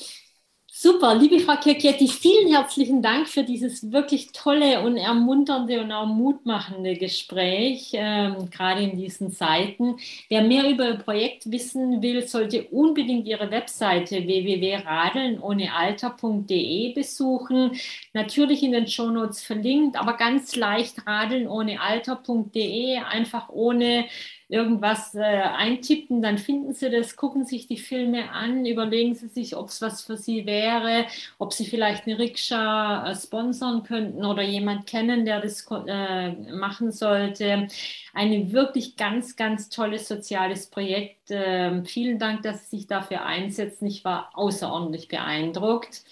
Super, 0.80 1.16
liebe 1.16 1.40
Frau 1.40 1.56
Kirchietti, 1.56 2.08
vielen 2.08 2.54
herzlichen 2.54 3.02
Dank 3.02 3.28
für 3.28 3.44
dieses 3.44 3.92
wirklich 3.92 4.32
tolle 4.32 4.82
und 4.82 4.96
ermunternde 4.96 5.82
und 5.82 5.92
auch 5.92 6.06
mutmachende 6.06 6.94
Gespräch, 6.94 7.94
ähm, 7.94 8.48
gerade 8.52 8.84
in 8.84 8.96
diesen 8.96 9.32
Zeiten. 9.32 9.96
Wer 10.30 10.44
mehr 10.44 10.70
über 10.70 10.90
Ihr 10.90 11.00
Projekt 11.00 11.50
wissen 11.50 12.04
will, 12.04 12.28
sollte 12.28 12.66
unbedingt 12.66 13.26
Ihre 13.26 13.50
Webseite 13.50 14.28
www.radelnohnealter.de 14.28 16.94
besuchen. 16.94 17.72
Natürlich 18.14 18.62
in 18.62 18.74
den 18.74 18.88
Shownotes 18.88 19.42
verlinkt, 19.42 20.00
aber 20.00 20.14
ganz 20.14 20.56
leicht 20.56 21.08
radelnohnealter.de, 21.08 22.98
einfach 22.98 23.50
ohne 23.50 24.06
irgendwas 24.50 25.14
äh, 25.14 25.20
eintippen, 25.22 26.22
dann 26.22 26.38
finden 26.38 26.74
Sie 26.74 26.90
das, 26.90 27.16
gucken 27.18 27.46
sich 27.46 27.68
die 27.68 27.78
Filme 27.78 28.32
an, 28.32 28.66
überlegen 28.66 29.14
Sie 29.14 29.28
sich, 29.28 29.56
ob 29.58 29.68
es 29.68 29.82
was 29.82 30.04
für 30.04 30.16
Sie 30.16 30.46
wäre, 30.46 31.06
ob 31.38 31.52
Sie 31.54 31.66
vielleicht 31.66 32.08
eine 32.08 32.18
Rikscha 32.18 33.12
äh, 33.12 33.16
sponsern 33.16 33.84
könnten 33.84 34.24
oder 34.24 34.44
jemand 34.44 34.88
kennen, 34.88 35.26
der 35.26 35.42
das 35.42 35.68
äh, 35.88 36.32
machen 36.52 36.92
sollte. 36.92 37.68
Ein 38.14 38.52
wirklich 38.54 38.96
ganz, 38.96 39.36
ganz 39.36 39.70
tolles 39.70 40.08
soziales 40.08 40.68
Projekt. 40.68 41.30
Ähm, 41.30 41.86
vielen 41.86 42.18
Dank, 42.18 42.44
dass 42.44 42.70
Sie 42.70 42.78
sich 42.78 42.88
dafür 42.88 43.26
einsetzen. 43.26 43.86
Ich 43.88 44.06
war 44.06 44.30
außerordentlich 44.34 45.10
beeindruckt. 45.10 46.04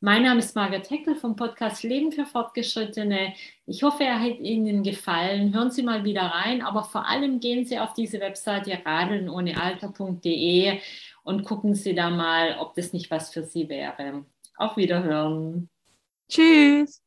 Mein 0.00 0.22
Name 0.22 0.38
ist 0.38 0.54
Margaret 0.54 0.88
Heckel 0.90 1.16
vom 1.16 1.34
Podcast 1.34 1.82
Leben 1.82 2.12
für 2.12 2.24
Fortgeschrittene. 2.24 3.34
Ich 3.66 3.82
hoffe, 3.82 4.04
er 4.04 4.20
hat 4.20 4.38
Ihnen 4.38 4.84
gefallen. 4.84 5.52
Hören 5.52 5.72
Sie 5.72 5.82
mal 5.82 6.04
wieder 6.04 6.22
rein, 6.22 6.62
aber 6.62 6.84
vor 6.84 7.04
allem 7.08 7.40
gehen 7.40 7.64
Sie 7.64 7.80
auf 7.80 7.94
diese 7.94 8.20
Webseite 8.20 8.78
radelnohnealter.de 8.84 10.78
und 11.24 11.42
gucken 11.42 11.74
Sie 11.74 11.96
da 11.96 12.10
mal, 12.10 12.58
ob 12.60 12.76
das 12.76 12.92
nicht 12.92 13.10
was 13.10 13.30
für 13.32 13.42
Sie 13.42 13.68
wäre. 13.68 14.24
Auf 14.56 14.76
Wiederhören. 14.76 15.68
Tschüss. 16.28 17.02